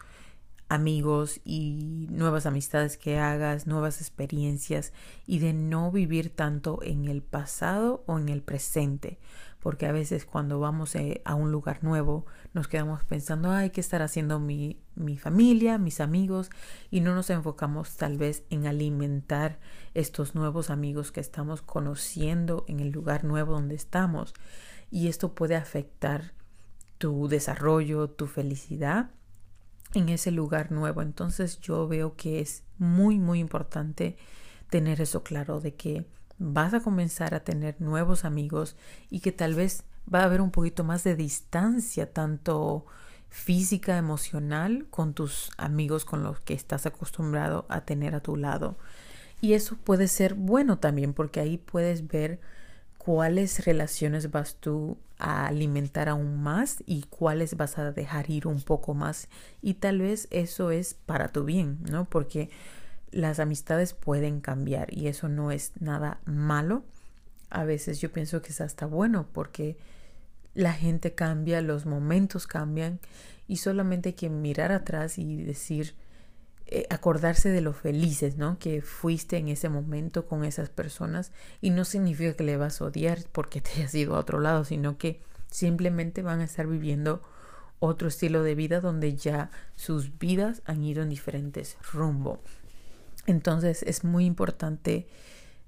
amigos 0.69 1.41
y 1.45 2.07
nuevas 2.11 2.47
amistades 2.47 2.99
que 2.99 3.19
hagas, 3.19 3.67
nuevas 3.67 4.01
experiencias 4.01 4.93
y 5.27 5.39
de 5.39 5.55
no 5.55 5.91
vivir 5.91 6.31
tanto 6.31 6.81
en 6.83 7.07
el 7.07 7.23
pasado 7.23 8.05
o 8.07 8.19
en 8.19 8.29
el 8.29 8.43
presente, 8.43 9.19
porque 9.61 9.87
a 9.87 9.93
veces 9.93 10.25
cuando 10.25 10.61
vamos 10.61 10.95
eh, 10.95 11.21
a 11.25 11.35
un 11.35 11.51
lugar 11.51 11.83
nuevo 11.83 12.27
nos 12.55 12.69
quedamos 12.69 13.05
pensando, 13.05 13.51
hay 13.51 13.71
que 13.71 13.81
estar 13.81 14.03
haciendo 14.03 14.39
mi, 14.39 14.81
mi 14.95 15.19
familia, 15.19 15.79
mis 15.79 16.01
amigos, 16.01 16.51
y 16.91 17.01
no 17.01 17.15
nos 17.15 17.31
enfocamos 17.31 17.97
tal 17.97 18.19
vez 18.19 18.45
en 18.51 18.67
alimentar 18.67 19.59
estos 19.95 20.35
nuevos 20.35 20.71
amigos 20.71 21.13
que 21.13 21.21
estamos 21.21 21.63
conociendo 21.63 22.65
en 22.69 22.81
el 22.81 22.91
lugar 22.91 23.25
nuevo 23.25 23.53
donde 23.53 23.75
estamos. 23.75 24.35
Y 24.91 25.09
esto 25.09 25.35
puede 25.35 25.57
afectar 25.57 26.33
tu 26.99 27.29
desarrollo, 27.29 28.09
tu 28.11 28.27
felicidad 28.27 29.11
en 29.95 30.09
ese 30.09 30.31
lugar 30.31 30.73
nuevo. 30.73 31.03
Entonces 31.03 31.61
yo 31.61 31.89
veo 31.89 32.17
que 32.17 32.41
es 32.41 32.65
muy, 32.79 33.19
muy 33.19 33.39
importante 33.39 34.17
tener 34.71 35.01
eso 35.01 35.23
claro 35.23 35.61
de 35.61 35.75
que 35.75 36.07
vas 36.39 36.75
a 36.75 36.81
comenzar 36.81 37.35
a 37.35 37.41
tener 37.41 37.81
nuevos 37.81 38.25
amigos 38.25 38.77
y 39.11 39.21
que 39.21 39.33
tal 39.33 39.55
vez 39.55 39.85
va 40.13 40.21
a 40.21 40.25
haber 40.25 40.41
un 40.41 40.51
poquito 40.51 40.85
más 40.85 41.05
de 41.05 41.17
distancia, 41.17 42.13
tanto 42.13 42.87
física, 43.29 43.99
emocional, 43.99 44.87
con 44.91 45.15
tus 45.15 45.51
amigos 45.59 46.05
con 46.05 46.23
los 46.23 46.41
que 46.41 46.55
estás 46.55 46.87
acostumbrado 46.87 47.67
a 47.69 47.83
tener 47.83 48.15
a 48.15 48.21
tu 48.21 48.37
lado. 48.37 48.77
Y 49.41 49.53
eso 49.53 49.77
puede 49.77 50.09
ser 50.09 50.35
bueno 50.35 50.79
también 50.79 51.13
porque 51.13 51.41
ahí 51.41 51.59
puedes 51.59 52.09
ver 52.09 52.41
cuáles 52.97 53.65
relaciones 53.65 54.31
vas 54.31 54.57
tú 54.57 54.99
a 55.19 55.47
alimentar 55.47 56.09
aún 56.09 56.43
más 56.43 56.83
y 56.87 57.03
cuáles 57.03 57.57
vas 57.57 57.79
a 57.79 57.93
dejar 57.93 58.31
ir 58.31 58.47
un 58.47 58.61
poco 58.63 58.95
más. 58.95 59.29
Y 59.63 59.75
tal 59.75 60.01
vez 60.01 60.29
eso 60.31 60.71
es 60.71 60.95
para 60.95 61.29
tu 61.29 61.45
bien, 61.45 61.79
¿no? 61.91 62.05
Porque 62.05 62.51
las 63.11 63.39
amistades 63.41 63.95
pueden 63.95 64.41
cambiar 64.41 64.93
y 64.93 65.09
eso 65.09 65.29
no 65.29 65.51
es 65.51 65.73
nada 65.81 66.21
malo. 66.25 66.85
A 67.51 67.65
veces 67.65 68.01
yo 68.01 68.13
pienso 68.13 68.43
que 68.43 68.51
es 68.51 68.61
hasta 68.61 68.87
bueno 68.87 69.27
porque 69.33 69.77
la 70.55 70.73
gente 70.73 71.15
cambia, 71.15 71.61
los 71.63 71.87
momentos 71.87 72.47
cambian 72.47 73.01
y 73.47 73.57
solamente 73.57 74.11
hay 74.11 74.15
que 74.15 74.29
mirar 74.29 74.73
atrás 74.73 75.19
y 75.19 75.43
decir, 75.43 75.95
eh, 76.67 76.87
acordarse 76.91 77.49
de 77.49 77.63
lo 77.63 77.73
felices, 77.73 78.37
¿no? 78.37 78.59
Que 78.59 78.83
fuiste 78.83 79.39
en 79.39 79.49
ese 79.49 79.71
momento 79.71 80.27
con 80.27 80.45
esas 80.45 80.69
personas 80.69 81.33
y 81.63 81.71
no 81.71 81.87
significa 81.87 82.35
que 82.35 82.45
le 82.45 82.59
vas 82.59 82.83
a 82.83 82.85
odiar 82.85 83.21
porque 83.33 83.61
te 83.63 83.71
hayas 83.73 83.95
ido 83.95 84.17
a 84.17 84.19
otro 84.19 84.39
lado, 84.41 84.65
sino 84.65 84.99
que 84.99 85.23
simplemente 85.51 86.21
van 86.21 86.41
a 86.41 86.45
estar 86.45 86.67
viviendo 86.67 87.23
otro 87.79 88.09
estilo 88.09 88.43
de 88.43 88.55
vida 88.55 88.81
donde 88.81 89.15
ya 89.15 89.51
sus 89.77 90.19
vidas 90.19 90.61
han 90.67 90.85
ido 90.85 91.03
en 91.03 91.09
diferentes 91.09 91.79
rumbo. 91.93 92.43
Entonces 93.29 93.83
es 93.83 94.05
muy 94.05 94.25
importante 94.25 95.07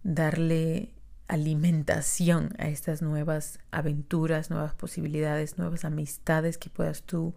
darle 0.02 0.94
alimentación 1.28 2.54
a 2.58 2.68
estas 2.68 3.02
nuevas 3.02 3.58
aventuras, 3.70 4.48
nuevas 4.48 4.72
posibilidades, 4.72 5.58
nuevas 5.58 5.84
amistades 5.84 6.56
que 6.56 6.70
puedas 6.70 7.02
tú 7.02 7.34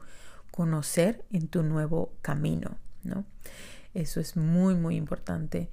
conocer 0.52 1.26
en 1.30 1.50
tu 1.50 1.62
nuevo 1.62 2.14
camino. 2.22 2.78
¿no? 3.04 3.26
Eso 3.94 4.22
es 4.22 4.38
muy, 4.38 4.76
muy 4.76 4.96
importante. 4.96 5.70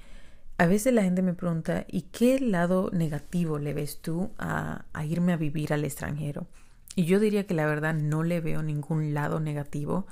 A 0.59 0.67
veces 0.67 0.93
la 0.95 1.05
gente 1.05 1.23
me 1.23 1.33
pregunta, 1.33 1.85
¿y 1.87 2.03
qué 2.03 2.41
lado 2.41 2.91
negativo 2.93 3.61
le 3.61 3.73
ves 3.73 4.03
tú 4.03 4.33
a, 4.37 4.85
a 4.93 5.07
irme 5.07 5.33
a 5.33 5.37
vivir 5.37 5.73
al 5.73 5.85
extranjero? 5.85 6.49
Y 6.97 7.05
yo 7.05 7.21
diría 7.21 7.47
que 7.47 7.55
la 7.55 7.67
verdad 7.67 7.95
no 7.95 8.25
le 8.25 8.41
veo 8.41 8.65
ningún 8.65 9.15
lado 9.15 9.39
negativo 9.39 10.09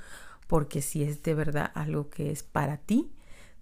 porque 0.47 0.81
si 0.81 1.03
es 1.03 1.23
de 1.23 1.33
verdad 1.33 1.69
algo 1.75 2.09
que 2.09 2.31
es 2.31 2.41
para 2.41 2.77
ti, 2.77 3.11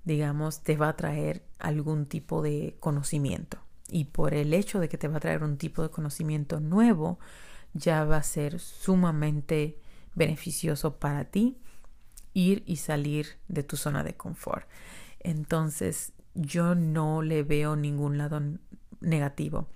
digamos, 0.08 0.62
te 0.64 0.78
va 0.78 0.88
a 0.88 0.96
traer 0.96 1.44
algún 1.60 2.06
tipo 2.06 2.42
de 2.42 2.78
conocimiento. 2.80 3.60
Y 3.90 4.06
por 4.06 4.34
el 4.34 4.54
hecho 4.54 4.80
de 4.80 4.88
que 4.88 4.98
te 4.98 5.10
va 5.10 5.18
a 5.18 5.20
traer 5.20 5.44
un 5.44 5.58
tipo 5.58 5.84
de 5.84 5.90
conocimiento 5.90 6.62
nuevo, 6.62 7.20
ya 7.74 8.06
va 8.06 8.18
a 8.18 8.24
ser 8.24 8.60
sumamente 8.60 9.78
beneficioso 10.16 10.98
para 10.98 11.26
ti 11.26 11.58
ir 12.34 12.64
y 12.66 12.78
salir 12.78 13.38
de 13.50 13.64
tu 13.64 13.76
zona 13.76 14.04
de 14.04 14.16
confort. 14.16 14.66
Entonces, 15.20 16.14
yo 16.34 16.74
no 16.74 17.22
le 17.22 17.44
veo 17.44 17.76
ningún 17.76 18.18
lado 18.18 18.42
negativo. 19.02 19.68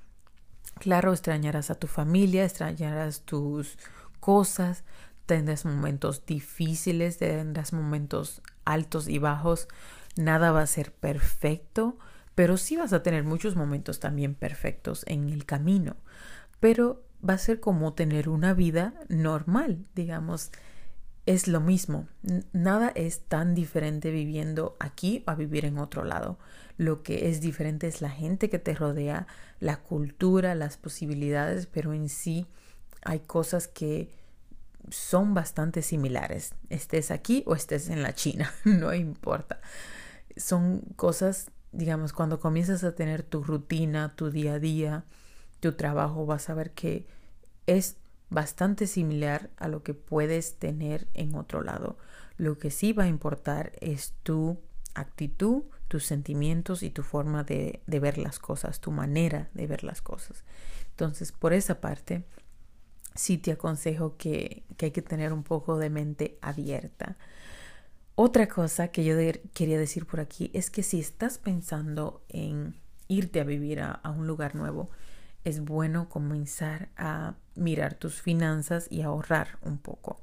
Claro, 0.80 1.12
extrañarás 1.12 1.72
a 1.72 1.76
tu 1.76 1.88
familia, 1.88 2.46
extrañarás 2.46 3.22
tus 3.22 3.78
cosas, 4.22 4.86
tendrás 5.26 5.66
momentos 5.66 6.26
difíciles, 6.26 7.18
tendrás 7.18 7.74
momentos 7.74 8.42
altos 8.64 9.10
y 9.10 9.20
bajos. 9.20 9.68
Nada 10.16 10.52
va 10.52 10.62
a 10.62 10.68
ser 10.68 10.92
perfecto, 10.92 11.98
pero 12.36 12.58
sí 12.58 12.78
vas 12.78 12.94
a 12.94 13.04
tener 13.04 13.24
muchos 13.24 13.56
momentos 13.56 14.00
también 14.00 14.36
perfectos 14.36 15.04
en 15.08 15.30
el 15.30 15.46
camino. 15.46 15.96
Pero 16.60 17.04
va 17.28 17.36
a 17.36 17.40
ser 17.40 17.60
como 17.60 17.94
tener 17.94 18.30
una 18.30 18.54
vida 18.54 18.94
normal, 19.10 19.86
digamos 19.96 20.52
es 21.26 21.48
lo 21.48 21.62
mismo. 21.62 22.08
Nada 22.52 22.92
es 22.96 23.22
tan 23.22 23.54
diferente 23.54 24.12
viviendo 24.12 24.76
aquí 24.80 25.24
a 25.28 25.36
vivir 25.36 25.66
en 25.66 25.78
otro 25.78 26.04
lado. 26.04 26.38
Lo 26.78 27.04
que 27.04 27.30
es 27.30 27.42
diferente 27.42 27.88
es 27.88 28.02
la 28.02 28.10
gente 28.10 28.50
que 28.50 28.60
te 28.60 28.74
rodea, 28.74 29.28
la 29.60 29.78
cultura, 29.78 30.56
las 30.56 30.78
posibilidades, 30.78 31.68
pero 31.68 31.94
en 31.94 32.10
sí 32.10 32.48
hay 33.04 33.20
cosas 33.20 33.68
que 33.68 34.10
son 34.90 35.34
bastante 35.34 35.84
similares. 35.84 36.56
Estés 36.70 37.12
aquí 37.12 37.44
o 37.46 37.56
estés 37.56 37.90
en 37.90 38.02
la 38.02 38.16
China, 38.16 38.52
no 38.64 38.94
importa. 38.94 39.62
Son 40.38 40.82
cosas, 40.96 41.52
digamos, 41.72 42.14
cuando 42.14 42.40
comienzas 42.40 42.84
a 42.84 42.96
tener 42.96 43.24
tu 43.24 43.44
rutina, 43.44 44.16
tu 44.16 44.32
día 44.32 44.56
a 44.56 44.60
día, 44.60 45.06
tu 45.60 45.74
trabajo, 45.74 46.26
vas 46.26 46.50
a 46.50 46.54
ver 46.54 46.72
que 46.72 47.08
es 47.68 47.98
bastante 48.30 48.88
similar 48.88 49.50
a 49.58 49.68
lo 49.68 49.84
que 49.84 49.94
puedes 49.94 50.56
tener 50.56 51.08
en 51.14 51.36
otro 51.36 51.62
lado. 51.62 51.98
Lo 52.38 52.58
que 52.58 52.72
sí 52.72 52.94
va 52.94 53.04
a 53.04 53.08
importar 53.08 53.74
es 53.82 54.14
tu 54.24 54.58
actitud, 54.96 55.64
tus 55.88 56.06
sentimientos 56.06 56.84
y 56.84 56.90
tu 56.90 57.04
forma 57.04 57.44
de, 57.44 57.82
ver 57.86 58.18
las 58.18 58.40
cosas, 58.40 58.80
tu 58.80 58.92
manera 58.92 59.50
de 59.54 59.68
ver 59.68 59.84
las 59.84 60.02
cosas. 60.02 60.44
Entonces, 60.92 61.32
por 61.32 61.54
esa 61.54 61.82
parte, 61.82 62.24
sí 63.14 63.38
te 63.38 63.52
aconsejo 63.52 64.16
que, 64.18 64.64
hay 64.80 64.92
que 64.92 65.02
tener 65.02 65.34
un 65.34 65.44
poco 65.44 65.78
de 65.78 65.90
mente 65.90 66.38
abierta. 66.42 67.18
Otra 68.16 68.48
cosa 68.48 68.90
que 68.90 69.04
yo 69.04 69.16
quería 69.54 69.80
decir 69.80 70.06
por 70.06 70.20
aquí 70.20 70.52
es 70.54 70.70
que 70.70 70.84
si 70.84 71.00
estás 71.00 71.38
pensando 71.38 72.24
en 72.30 72.76
irte 73.08 73.40
a 73.42 73.44
vivir 73.44 73.82
a 73.82 74.02
un 74.16 74.28
lugar 74.28 74.56
nuevo, 74.56 74.90
es 75.44 75.62
bueno 75.62 76.10
comenzar 76.10 76.90
a 76.98 77.36
mirar 77.56 77.96
tus 77.96 78.22
finanzas 78.22 78.88
y 78.90 79.02
ahorrar 79.02 79.58
un 79.64 79.78
poco. 79.78 80.20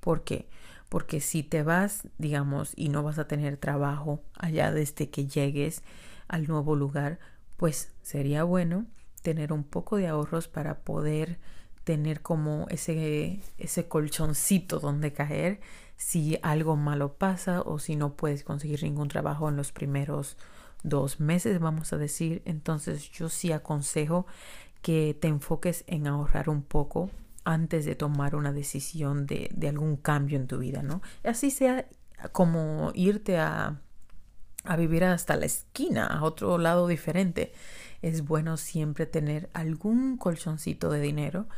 ¿Por 0.00 0.24
qué? 0.24 0.48
Porque 0.88 1.20
si 1.20 1.42
te 1.42 1.62
vas, 1.62 2.08
digamos, 2.18 2.72
y 2.76 2.88
no 2.88 3.02
vas 3.02 3.18
a 3.18 3.28
tener 3.28 3.56
trabajo 3.56 4.22
allá 4.34 4.72
desde 4.72 5.10
que 5.10 5.26
llegues 5.26 5.82
al 6.28 6.46
nuevo 6.48 6.76
lugar, 6.76 7.18
pues 7.56 7.92
sería 8.02 8.44
bueno 8.44 8.86
tener 9.22 9.52
un 9.52 9.64
poco 9.64 9.96
de 9.96 10.08
ahorros 10.08 10.48
para 10.48 10.78
poder 10.80 11.38
tener 11.84 12.20
como 12.22 12.66
ese, 12.68 13.40
ese 13.58 13.88
colchoncito 13.88 14.78
donde 14.78 15.12
caer 15.12 15.60
si 15.98 16.38
algo 16.42 16.76
malo 16.76 17.14
pasa 17.14 17.60
o 17.60 17.78
si 17.78 17.96
no 17.96 18.14
puedes 18.14 18.44
conseguir 18.44 18.82
ningún 18.84 19.08
trabajo 19.08 19.48
en 19.48 19.56
los 19.56 19.72
primeros 19.72 20.36
dos 20.84 21.20
meses, 21.20 21.58
vamos 21.58 21.92
a 21.92 21.98
decir. 21.98 22.40
Entonces 22.46 23.10
yo 23.10 23.28
sí 23.28 23.52
aconsejo 23.52 24.24
que 24.80 25.18
te 25.20 25.28
enfoques 25.28 25.84
en 25.88 26.06
ahorrar 26.06 26.48
un 26.48 26.62
poco 26.62 27.10
antes 27.44 27.84
de 27.84 27.96
tomar 27.96 28.36
una 28.36 28.52
decisión 28.52 29.26
de, 29.26 29.50
de 29.52 29.68
algún 29.68 29.96
cambio 29.96 30.38
en 30.38 30.46
tu 30.46 30.58
vida, 30.58 30.82
¿no? 30.82 31.02
Así 31.24 31.50
sea 31.50 31.86
como 32.32 32.92
irte 32.94 33.38
a, 33.38 33.80
a 34.64 34.76
vivir 34.76 35.02
hasta 35.02 35.36
la 35.36 35.46
esquina, 35.46 36.06
a 36.06 36.22
otro 36.22 36.58
lado 36.58 36.86
diferente. 36.86 37.52
Es 38.02 38.24
bueno 38.24 38.56
siempre 38.56 39.06
tener 39.06 39.50
algún 39.52 40.16
colchoncito 40.16 40.90
de 40.90 41.00
dinero 41.00 41.48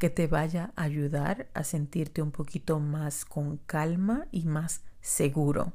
que 0.00 0.10
te 0.10 0.26
vaya 0.26 0.72
a 0.74 0.82
ayudar 0.82 1.46
a 1.54 1.62
sentirte 1.62 2.22
un 2.22 2.32
poquito 2.32 2.80
más 2.80 3.24
con 3.24 3.58
calma 3.58 4.26
y 4.32 4.46
más 4.46 4.82
seguro. 5.00 5.72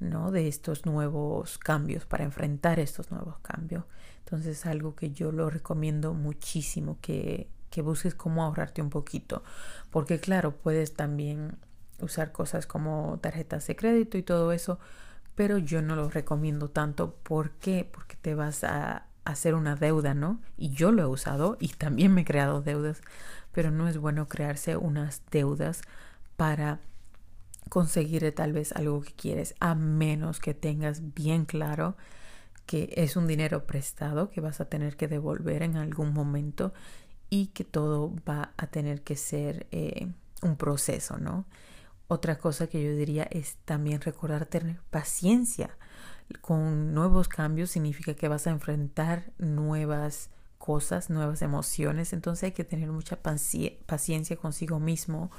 ¿no? 0.00 0.32
de 0.32 0.48
estos 0.48 0.84
nuevos 0.84 1.58
cambios, 1.58 2.04
para 2.06 2.24
enfrentar 2.24 2.80
estos 2.80 3.10
nuevos 3.10 3.38
cambios. 3.38 3.84
Entonces 4.24 4.66
algo 4.66 4.94
que 4.94 5.12
yo 5.12 5.32
lo 5.32 5.48
recomiendo 5.48 6.12
muchísimo, 6.12 6.98
que, 7.00 7.48
que 7.70 7.82
busques 7.82 8.14
cómo 8.14 8.42
ahorrarte 8.42 8.82
un 8.82 8.90
poquito, 8.90 9.44
porque 9.90 10.18
claro, 10.18 10.56
puedes 10.56 10.94
también 10.94 11.56
usar 12.00 12.32
cosas 12.32 12.66
como 12.66 13.18
tarjetas 13.20 13.66
de 13.68 13.76
crédito 13.76 14.18
y 14.18 14.22
todo 14.22 14.52
eso, 14.52 14.80
pero 15.34 15.58
yo 15.58 15.80
no 15.82 15.96
lo 15.96 16.10
recomiendo 16.10 16.68
tanto. 16.68 17.14
¿Por 17.22 17.52
qué? 17.52 17.88
Porque 17.90 18.16
te 18.16 18.34
vas 18.34 18.64
a 18.64 19.06
hacer 19.24 19.54
una 19.54 19.76
deuda, 19.76 20.14
¿no? 20.14 20.40
Y 20.56 20.70
yo 20.70 20.92
lo 20.92 21.02
he 21.02 21.06
usado 21.06 21.56
y 21.60 21.68
también 21.68 22.12
me 22.12 22.22
he 22.22 22.24
creado 22.24 22.60
deudas, 22.60 23.00
pero 23.52 23.70
no 23.70 23.88
es 23.88 23.98
bueno 23.98 24.28
crearse 24.28 24.76
unas 24.76 25.22
deudas 25.30 25.82
para 26.36 26.80
conseguir 27.68 28.34
tal 28.34 28.52
vez 28.52 28.72
algo 28.72 29.00
que 29.02 29.12
quieres, 29.12 29.54
a 29.60 29.74
menos 29.74 30.40
que 30.40 30.54
tengas 30.54 31.14
bien 31.14 31.44
claro 31.44 31.96
que 32.66 32.92
es 32.96 33.16
un 33.16 33.26
dinero 33.26 33.66
prestado 33.66 34.30
que 34.30 34.40
vas 34.40 34.60
a 34.60 34.66
tener 34.66 34.96
que 34.96 35.08
devolver 35.08 35.62
en 35.62 35.76
algún 35.76 36.12
momento 36.12 36.72
y 37.30 37.48
que 37.48 37.64
todo 37.64 38.14
va 38.28 38.52
a 38.56 38.66
tener 38.66 39.02
que 39.02 39.16
ser 39.16 39.66
eh, 39.70 40.08
un 40.42 40.56
proceso, 40.56 41.18
¿no? 41.18 41.46
Otra 42.08 42.36
cosa 42.36 42.66
que 42.66 42.82
yo 42.82 42.94
diría 42.94 43.22
es 43.24 43.56
también 43.64 44.02
recordar 44.02 44.44
tener 44.44 44.80
paciencia. 44.90 45.78
Con 46.42 46.92
nuevos 46.92 47.28
cambios 47.28 47.70
significa 47.70 48.14
que 48.14 48.28
vas 48.28 48.46
a 48.46 48.50
enfrentar 48.50 49.32
nuevas 49.38 50.28
cosas, 50.62 51.10
nuevas 51.10 51.42
emociones, 51.42 52.12
entonces 52.12 52.44
hay 52.44 52.52
que 52.52 52.62
tener 52.62 52.92
mucha 52.92 53.18
paciencia 53.20 54.36
consigo 54.36 54.78
mismo 54.78 55.32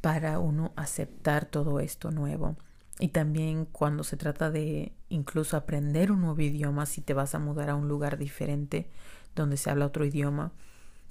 para 0.00 0.38
uno 0.38 0.72
aceptar 0.74 1.44
todo 1.44 1.80
esto 1.80 2.10
nuevo. 2.10 2.56
Y 2.98 3.08
también 3.08 3.66
cuando 3.66 4.04
se 4.04 4.16
trata 4.16 4.50
de 4.50 4.94
incluso 5.10 5.58
aprender 5.58 6.10
un 6.10 6.22
nuevo 6.22 6.40
idioma, 6.40 6.86
si 6.86 7.02
te 7.02 7.12
vas 7.12 7.34
a 7.34 7.38
mudar 7.40 7.68
a 7.68 7.74
un 7.74 7.88
lugar 7.88 8.16
diferente 8.16 8.88
donde 9.36 9.58
se 9.58 9.68
habla 9.68 9.84
otro 9.84 10.06
idioma, 10.06 10.52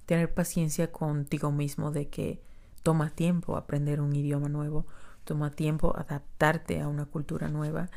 tener 0.08 0.34
paciencia 0.34 0.92
contigo 0.92 1.52
mismo 1.52 1.92
de 1.92 2.10
que 2.10 2.42
toma 2.82 3.12
tiempo 3.12 3.56
aprender 3.56 4.02
un 4.02 4.16
idioma 4.16 4.50
nuevo, 4.50 4.88
toma 5.26 5.52
tiempo 5.52 5.96
adaptarte 5.96 6.82
a 6.82 6.88
una 6.88 7.06
cultura 7.06 7.50
nueva 7.50 7.92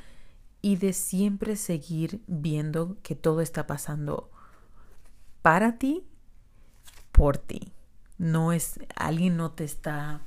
y 0.61 0.77
de 0.77 0.93
siempre 0.93 1.57
seguir 1.57 2.21
viendo 2.27 2.99
que 3.03 3.15
todo 3.15 3.41
está 3.41 3.67
pasando 3.67 4.31
para 5.47 5.79
ti, 5.79 6.03
por 7.13 7.39
ti. 7.39 7.71
No 8.19 8.53
es, 8.53 8.81
alguien 8.97 9.37
no 9.37 9.53
te 9.53 9.63
está 9.63 10.21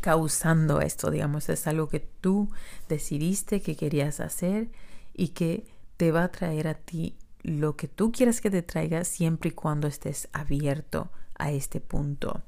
causando 0.00 0.80
esto, 0.80 1.10
digamos, 1.10 1.48
es 1.48 1.66
algo 1.66 1.88
que 1.88 1.98
tú 1.98 2.48
decidiste 2.88 3.60
que 3.60 3.74
querías 3.74 4.20
hacer 4.20 4.68
y 5.14 5.30
que 5.30 5.66
te 5.96 6.12
va 6.12 6.22
a 6.22 6.30
traer 6.30 6.68
a 6.68 6.74
ti 6.74 7.16
lo 7.42 7.74
que 7.74 7.88
tú 7.88 8.12
quieras 8.12 8.40
que 8.40 8.52
te 8.52 8.62
traiga 8.62 9.02
siempre 9.02 9.50
y 9.50 9.52
cuando 9.52 9.88
estés 9.88 10.28
abierto 10.32 11.10
a 11.36 11.50
este 11.50 11.80
punto. 11.80 12.40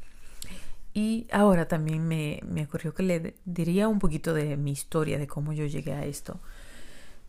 Y 0.94 1.26
ahora 1.32 1.66
también 1.66 2.06
me, 2.06 2.38
me 2.44 2.62
ocurrió 2.62 2.94
que 2.94 3.02
le 3.02 3.34
diría 3.44 3.88
un 3.88 3.98
poquito 3.98 4.34
de 4.34 4.56
mi 4.56 4.70
historia, 4.70 5.18
de 5.18 5.26
cómo 5.26 5.52
yo 5.52 5.66
llegué 5.66 5.94
a 5.94 6.04
esto. 6.04 6.38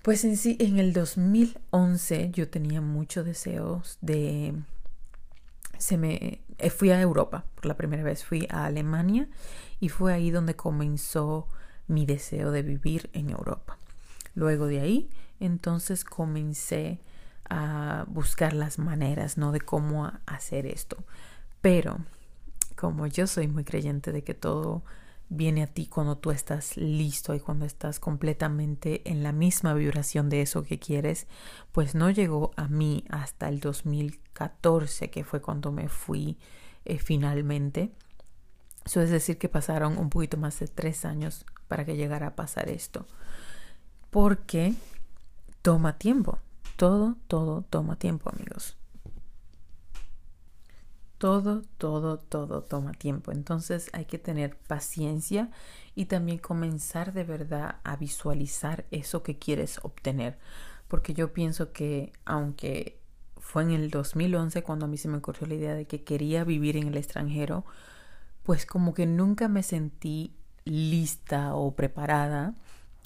Pues 0.04 0.26
en 0.26 0.36
sí, 0.36 0.58
en 0.60 0.80
el 0.80 0.92
2011 0.92 2.32
yo 2.32 2.50
tenía 2.50 2.82
muchos 2.82 3.26
deseos 3.26 3.98
de... 4.02 4.54
Se 5.78 5.98
me, 5.98 6.42
eh, 6.58 6.70
fui 6.70 6.92
a 6.92 7.00
Europa 7.00 7.46
por 7.56 7.68
la 7.68 7.78
primera 7.78 8.04
vez, 8.04 8.26
fui 8.26 8.46
a 8.50 8.66
Alemania 8.66 9.30
y 9.80 9.88
fue 9.88 10.14
ahí 10.14 10.30
donde 10.30 10.58
comenzó 10.58 11.48
mi 11.88 12.06
deseo 12.06 12.52
de 12.52 12.64
vivir 12.64 13.10
en 13.14 13.30
Europa. 13.30 13.78
Luego 14.36 14.68
de 14.68 14.82
ahí, 14.82 15.10
entonces 15.40 16.04
comencé 16.04 17.00
a 17.50 18.04
buscar 18.10 18.52
las 18.52 18.80
maneras, 18.80 19.38
¿no? 19.38 19.54
De 19.54 19.62
cómo 19.62 20.12
hacer 20.26 20.66
esto. 20.66 20.98
Pero 21.62 22.00
como 22.76 23.08
yo 23.08 23.26
soy 23.26 23.48
muy 23.48 23.64
creyente 23.64 24.12
de 24.12 24.22
que 24.26 24.34
todo 24.34 24.84
viene 25.34 25.64
a 25.64 25.68
ti 25.68 25.88
cuando 25.88 26.18
tú 26.18 26.32
estás 26.32 26.78
listo 26.78 27.36
y 27.36 27.40
cuando 27.40 27.66
estás 27.66 28.00
completamente 28.00 29.02
en 29.10 29.24
la 29.24 29.32
misma 29.32 29.74
vibración 29.74 30.30
de 30.30 30.42
eso 30.42 30.64
que 30.64 30.80
quieres, 30.80 31.28
pues 31.72 31.96
no 31.96 32.10
llegó 32.10 32.52
a 32.56 32.68
mí 32.68 33.04
hasta 33.10 33.50
el 33.50 33.60
2014, 33.60 35.10
que 35.10 35.24
fue 35.24 35.42
cuando 35.42 35.72
me 35.72 35.90
fui 35.90 36.38
eh, 36.86 37.00
finalmente. 37.00 37.92
Eso 38.86 39.02
es 39.02 39.10
decir, 39.10 39.38
que 39.38 39.50
pasaron 39.50 39.98
un 39.98 40.10
poquito 40.10 40.38
más 40.38 40.60
de 40.60 40.68
tres 40.68 41.06
años 41.06 41.46
para 41.68 41.86
que 41.86 41.96
llegara 41.96 42.28
a 42.28 42.36
pasar 42.36 42.70
esto. 42.70 43.08
Porque 44.10 44.74
toma 45.62 45.98
tiempo. 45.98 46.40
Todo, 46.76 47.16
todo 47.28 47.64
toma 47.70 47.96
tiempo, 47.96 48.30
amigos. 48.30 48.78
Todo, 51.24 51.62
todo, 51.78 52.20
todo 52.20 52.64
toma 52.64 52.92
tiempo. 52.92 53.32
Entonces 53.32 53.90
hay 53.94 54.04
que 54.04 54.20
tener 54.20 54.58
paciencia 54.58 55.52
y 55.96 56.08
también 56.08 56.38
comenzar 56.38 57.14
de 57.14 57.24
verdad 57.24 57.78
a 57.86 57.96
visualizar 57.96 58.84
eso 58.92 59.24
que 59.24 59.40
quieres 59.40 59.80
obtener. 59.84 60.38
Porque 60.90 61.14
yo 61.14 61.32
pienso 61.32 61.72
que 61.72 62.12
aunque 62.26 63.00
fue 63.38 63.64
en 63.64 63.72
el 63.72 63.90
2011 63.90 64.64
cuando 64.64 64.84
a 64.84 64.90
mí 64.90 64.98
se 64.98 65.08
me 65.08 65.16
ocurrió 65.16 65.48
la 65.48 65.54
idea 65.54 65.76
de 65.76 65.86
que 65.88 66.04
quería 66.04 66.44
vivir 66.44 66.76
en 66.76 66.90
el 66.90 66.98
extranjero, 66.98 67.64
pues 68.44 68.66
como 68.66 68.94
que 68.94 69.06
nunca 69.06 69.48
me 69.48 69.64
sentí 69.64 70.36
lista 70.66 71.56
o 71.56 71.74
preparada 71.74 72.54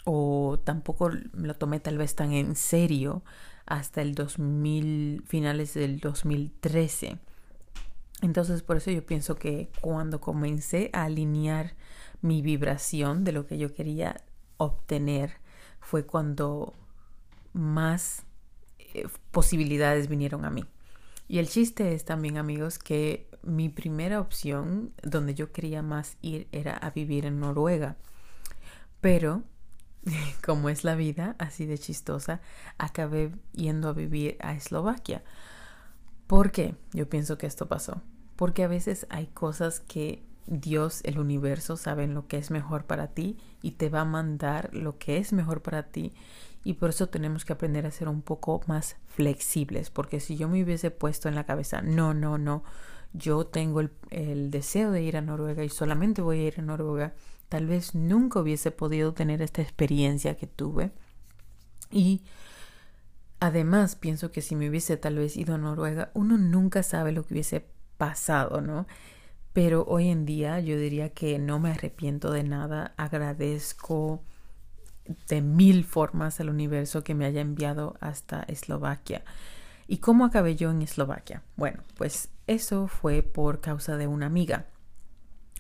o 0.06 0.60
tampoco 0.64 1.12
lo 1.12 1.54
tomé 1.54 1.80
tal 1.80 2.00
vez 2.00 2.16
tan 2.16 2.34
en 2.34 2.56
serio 2.56 3.22
hasta 3.68 4.02
el 4.02 4.16
2000, 4.16 5.24
finales 5.28 5.76
del 5.76 6.00
2013 6.00 7.20
entonces 8.22 8.64
por 8.64 8.78
eso 8.78 8.92
yo 8.92 9.06
pienso 9.06 9.36
que 9.36 9.70
cuando 9.82 10.20
comencé 10.20 10.90
a 10.94 11.04
alinear 11.04 11.76
mi 12.22 12.42
vibración 12.42 13.24
de 13.24 13.32
lo 13.32 13.46
que 13.46 13.58
yo 13.58 13.74
quería 13.74 14.22
obtener 14.58 15.34
fue 15.80 16.06
cuando 16.06 16.74
más 17.54 18.24
eh, 18.80 19.08
posibilidades 19.32 20.08
vinieron 20.08 20.46
a 20.46 20.50
mí. 20.50 20.66
Y 21.28 21.40
el 21.40 21.48
chiste 21.48 21.94
es 21.94 22.06
también 22.06 22.38
amigos 22.38 22.80
que 22.80 23.30
mi 23.44 23.70
primera 23.70 24.20
opción 24.20 24.94
donde 25.04 25.34
yo 25.36 25.52
quería 25.52 25.82
más 25.82 26.18
ir 26.22 26.48
era 26.52 26.76
a 26.76 26.90
vivir 26.90 27.26
en 27.26 27.40
Noruega. 27.40 27.98
Pero 29.02 29.44
como 30.46 30.70
es 30.70 30.84
la 30.84 30.96
vida 30.96 31.36
así 31.38 31.66
de 31.66 31.78
chistosa, 31.78 32.42
acabé 32.78 33.32
yendo 33.54 33.90
a 33.90 33.94
vivir 33.94 34.38
a 34.40 34.54
Eslovaquia. 34.54 35.24
¿Por 36.28 36.52
qué 36.52 36.76
yo 36.94 37.10
pienso 37.10 37.38
que 37.38 37.48
esto 37.48 37.68
pasó? 37.68 38.02
Porque 38.36 38.63
a 38.63 38.68
veces 38.68 39.08
hay 39.10 39.28
cosas 39.28 39.80
que 39.80 40.24
Dios, 40.46 41.02
el 41.04 41.20
universo, 41.20 41.78
saben 41.78 42.13
lo 42.13 42.28
que 42.28 42.38
es 42.38 42.52
mejor 42.52 42.86
para 42.86 43.08
ti 43.08 43.38
y 43.62 43.72
te 43.72 43.90
va 43.90 44.02
a 44.02 44.06
mandar 44.06 44.70
lo 44.74 44.98
que 44.98 45.18
es 45.18 45.34
mejor 45.34 45.62
para 45.62 45.84
ti. 45.84 46.13
Y 46.63 46.74
por 46.74 46.90
eso 46.90 47.08
tenemos 47.08 47.46
que 47.46 47.54
aprender 47.54 47.86
a 47.86 47.92
ser 47.92 48.10
un 48.10 48.22
poco 48.22 48.62
más 48.68 48.98
flexibles. 49.08 49.90
Porque 49.90 50.20
si 50.20 50.36
yo 50.36 50.50
me 50.50 50.63
hubiese 50.63 50.92
puesto 50.92 51.30
en 51.30 51.36
la 51.36 51.46
cabeza, 51.46 51.82
no, 51.82 52.13
no, 52.13 52.38
no, 52.38 52.63
yo 53.13 53.46
tengo 53.46 53.80
el, 53.80 53.92
el 54.10 54.52
deseo 54.52 54.92
de 54.92 55.02
ir 55.02 55.18
a 55.18 55.22
Noruega 55.22 55.63
y 55.63 55.70
solamente 55.70 56.22
voy 56.22 56.40
a 56.40 56.48
ir 56.48 56.56
a 56.60 56.62
Noruega, 56.62 57.13
tal 57.48 57.68
vez 57.68 57.96
nunca 57.96 58.40
hubiese 58.40 58.72
podido 58.72 59.13
tener 59.13 59.42
esta 59.42 59.62
experiencia 59.62 60.36
que 60.36 60.48
tuve. 60.48 60.92
Y 61.90 62.24
Además, 63.39 63.95
pienso 63.95 64.32
que 64.32 64.41
si 64.41 64.56
me 64.56 64.69
hubiese 64.69 64.97
tal 64.97 65.17
vez 65.17 65.38
ido 65.38 65.56
a 65.56 65.58
Noruega, 65.58 66.12
uno 66.13 66.38
nunca 66.38 66.82
sabe 66.82 67.12
lo 67.12 67.26
que 67.26 67.36
hubiese 67.36 67.65
pasado, 67.97 68.62
¿no? 68.62 68.88
Pero 69.54 69.86
hoy 69.88 70.10
en 70.10 70.26
día 70.26 70.60
yo 70.60 70.78
diría 70.78 71.10
que 71.10 71.38
no 71.39 71.60
me 71.60 71.71
arrepiento 71.71 72.32
de 72.32 72.43
nada, 72.43 72.93
agradezco 72.97 74.21
de 75.28 75.41
mil 75.41 75.84
formas 75.84 76.39
al 76.39 76.50
universo 76.50 77.04
que 77.04 77.15
me 77.15 77.26
haya 77.26 77.41
enviado 77.41 77.95
hasta 78.00 78.43
Eslovaquia. 78.43 79.23
¿Y 79.88 79.97
cómo 79.97 80.26
acabé 80.26 80.56
yo 80.56 80.69
en 80.71 80.82
Eslovaquia? 80.82 81.43
Bueno, 81.56 81.82
pues 81.95 82.30
eso 82.45 82.88
fue 82.88 83.23
por 83.23 83.62
causa 83.62 83.97
de 83.97 84.08
una 84.08 84.26
amiga. 84.26 84.65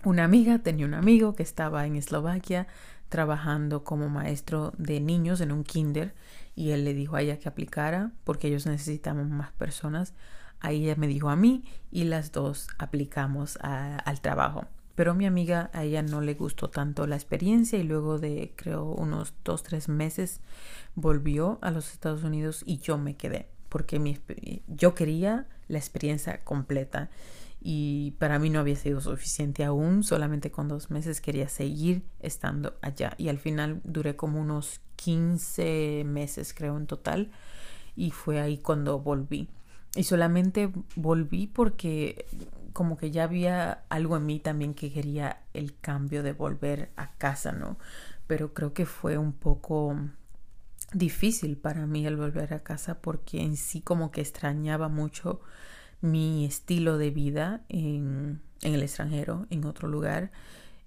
Una 0.03 0.25
amiga 0.25 0.59
tenía 0.59 0.85
un 0.85 0.93
amigo 0.93 1.35
que 1.35 1.43
estaba 1.43 1.85
en 1.85 1.95
Eslovaquia 1.95 2.67
trabajando 3.09 3.83
como 3.83 4.09
maestro 4.09 4.73
de 4.77 4.99
niños 4.99 5.41
en 5.41 5.51
un 5.51 5.63
kinder 5.63 6.13
y 6.57 6.71
él 6.71 6.83
le 6.83 6.95
dijo 6.95 7.15
a 7.15 7.21
ella 7.21 7.37
que 7.37 7.47
aplicara 7.47 8.11
porque 8.23 8.47
ellos 8.47 8.65
necesitaban 8.65 9.31
más 9.31 9.51
personas. 9.51 10.15
Ahí 10.59 10.85
ella 10.85 10.95
me 10.97 11.07
dijo 11.07 11.29
a 11.29 11.35
mí 11.35 11.63
y 11.91 12.05
las 12.05 12.31
dos 12.31 12.67
aplicamos 12.79 13.59
al 13.61 14.21
trabajo. 14.21 14.65
Pero 14.95 15.13
mi 15.13 15.27
amiga 15.27 15.69
a 15.71 15.83
ella 15.83 16.01
no 16.01 16.19
le 16.19 16.33
gustó 16.33 16.71
tanto 16.71 17.05
la 17.05 17.15
experiencia 17.15 17.77
y 17.77 17.83
luego 17.83 18.17
de 18.17 18.53
creo 18.55 18.85
unos 18.85 19.35
dos, 19.45 19.61
tres 19.61 19.87
meses 19.87 20.41
volvió 20.95 21.59
a 21.61 21.69
los 21.69 21.93
Estados 21.93 22.23
Unidos 22.23 22.63
y 22.65 22.79
yo 22.79 22.97
me 22.97 23.15
quedé 23.15 23.47
porque 23.69 23.99
mi, 23.99 24.19
yo 24.67 24.95
quería 24.95 25.45
la 25.67 25.77
experiencia 25.77 26.43
completa 26.43 27.11
y 27.69 28.11
para 28.11 28.39
mí 28.39 28.49
no 28.49 28.61
había 28.61 28.77
sido 28.77 29.01
suficiente 29.01 29.65
aún, 29.65 30.01
solamente 30.01 30.51
con 30.51 30.69
dos 30.69 30.89
meses 30.89 31.19
quería 31.19 31.49
seguir 31.49 32.05
estando 32.21 32.77
allá 32.81 33.13
y 33.17 33.27
al 33.27 33.39
final 33.39 33.81
duré 33.83 34.15
como 34.15 34.39
unos 34.39 34.79
15 34.95 36.03
meses 36.05 36.53
creo 36.53 36.77
en 36.77 36.87
total 36.87 37.29
y 37.93 38.11
fue 38.11 38.39
ahí 38.39 38.59
cuando 38.59 38.99
volví. 38.99 39.49
Y 39.97 40.03
solamente 40.03 40.71
volví 40.95 41.47
porque 41.47 42.25
como 42.71 42.95
que 42.95 43.11
ya 43.11 43.25
había 43.25 43.83
algo 43.89 44.15
en 44.15 44.25
mí 44.25 44.39
también 44.39 44.73
que 44.73 44.93
quería 44.93 45.41
el 45.53 45.77
cambio 45.77 46.23
de 46.23 46.31
volver 46.31 46.91
a 46.95 47.15
casa, 47.17 47.51
¿no? 47.51 47.77
Pero 48.27 48.53
creo 48.53 48.73
que 48.73 48.85
fue 48.85 49.17
un 49.17 49.33
poco 49.33 49.93
difícil 50.93 51.57
para 51.57 51.85
mí 51.85 52.07
el 52.07 52.15
volver 52.15 52.53
a 52.53 52.63
casa 52.63 53.01
porque 53.01 53.41
en 53.41 53.57
sí 53.57 53.81
como 53.81 54.09
que 54.09 54.21
extrañaba 54.21 54.87
mucho 54.87 55.41
mi 56.01 56.45
estilo 56.45 56.97
de 56.97 57.11
vida 57.11 57.63
en, 57.69 58.41
el 58.61 58.83
extranjero, 58.83 59.47
en 59.49 59.65
otro 59.65 59.87
lugar. 59.87 60.31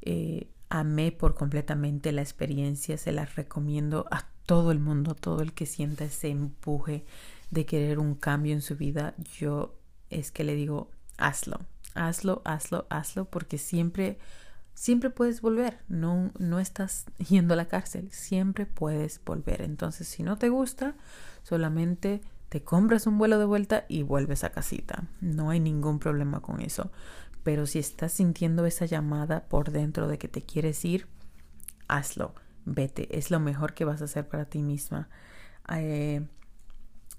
Eh, 0.02 0.48
amé 0.68 1.12
por 1.12 1.34
completamente 1.34 2.12
la 2.12 2.22
experiencia, 2.22 2.96
se 2.96 3.12
la 3.12 3.24
recomiendo 3.24 4.06
a 4.10 4.28
todo 4.46 4.72
el 4.72 4.78
mundo, 4.78 5.14
todo 5.14 5.42
el 5.42 5.52
que 5.52 5.66
sienta 5.66 6.04
ese 6.04 6.28
empuje 6.28 7.04
de 7.50 7.66
querer 7.66 7.98
un 7.98 8.14
cambio 8.14 8.52
en 8.52 8.62
su 8.62 8.76
vida. 8.76 9.14
Yo 9.38 9.76
es 10.08 10.30
que 10.30 10.44
le 10.44 10.54
digo, 10.54 10.90
hazlo, 11.18 11.60
hazlo, 11.94 12.42
hazlo, 12.44 12.86
hazlo, 12.88 13.24
porque 13.26 13.58
siempre, 13.58 14.18
siempre 14.74 15.10
puedes 15.10 15.40
volver, 15.40 15.78
no, 15.88 16.32
no 16.38 16.60
estás 16.60 17.06
yendo 17.28 17.54
a 17.54 17.56
la 17.56 17.68
cárcel, 17.68 18.10
siempre 18.12 18.66
puedes 18.66 19.20
volver. 19.24 19.62
Entonces, 19.62 20.08
si 20.08 20.22
no 20.22 20.38
te 20.38 20.48
gusta, 20.48 20.94
solamente 21.42 22.22
te 22.50 22.64
compras 22.64 23.06
un 23.06 23.16
vuelo 23.16 23.38
de 23.38 23.44
vuelta 23.44 23.86
y 23.88 24.02
vuelves 24.02 24.42
a 24.42 24.50
casita. 24.50 25.04
No 25.20 25.50
hay 25.50 25.60
ningún 25.60 26.00
problema 26.00 26.40
con 26.40 26.60
eso. 26.60 26.90
Pero 27.44 27.64
si 27.64 27.78
estás 27.78 28.12
sintiendo 28.12 28.66
esa 28.66 28.86
llamada 28.86 29.44
por 29.48 29.70
dentro 29.70 30.08
de 30.08 30.18
que 30.18 30.26
te 30.26 30.42
quieres 30.42 30.84
ir, 30.84 31.06
hazlo, 31.86 32.34
vete. 32.64 33.16
Es 33.16 33.30
lo 33.30 33.38
mejor 33.38 33.72
que 33.72 33.84
vas 33.84 34.02
a 34.02 34.06
hacer 34.06 34.28
para 34.28 34.46
ti 34.46 34.62
misma. 34.62 35.08
Eh, 35.72 36.26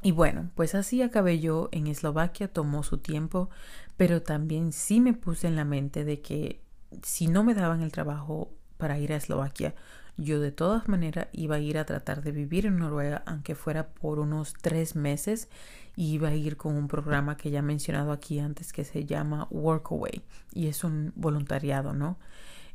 y 0.04 0.12
bueno, 0.12 0.52
pues 0.54 0.76
así 0.76 1.02
acabé 1.02 1.40
yo 1.40 1.70
en 1.72 1.88
Eslovaquia, 1.88 2.52
tomó 2.52 2.84
su 2.84 2.98
tiempo, 2.98 3.50
pero 3.96 4.22
también 4.22 4.74
sí 4.74 5.00
me 5.00 5.14
puse 5.14 5.48
en 5.48 5.56
la 5.56 5.64
mente 5.64 6.04
de 6.04 6.22
que 6.22 6.62
si 7.04 7.28
no 7.28 7.46
me 7.46 7.54
daban 7.54 7.82
el 7.82 7.94
trabajo 7.94 8.52
para 8.78 9.00
ir 9.00 9.14
a 9.14 9.16
Eslovaquia, 9.16 9.76
yo 10.22 10.40
de 10.40 10.52
todas 10.52 10.88
maneras 10.88 11.28
iba 11.32 11.56
a 11.56 11.60
ir 11.60 11.78
a 11.78 11.86
tratar 11.86 12.22
de 12.22 12.32
vivir 12.32 12.66
en 12.66 12.78
Noruega, 12.78 13.24
aunque 13.26 13.56
fuera 13.56 13.90
por 13.90 14.20
unos 14.20 14.54
tres 14.62 14.96
meses, 14.96 15.50
y 15.96 16.14
iba 16.14 16.30
a 16.30 16.36
ir 16.36 16.58
con 16.58 16.76
un 16.76 16.88
programa 16.88 17.38
que 17.38 17.52
ya 17.52 17.60
he 17.60 17.64
mencionado 17.64 18.12
aquí 18.12 18.40
antes 18.40 18.72
que 18.72 18.86
se 18.86 19.06
llama 19.06 19.48
Workaway, 19.50 20.22
y 20.54 20.68
es 20.68 20.84
un 20.84 21.12
voluntariado, 21.16 21.94
¿no? 21.94 22.18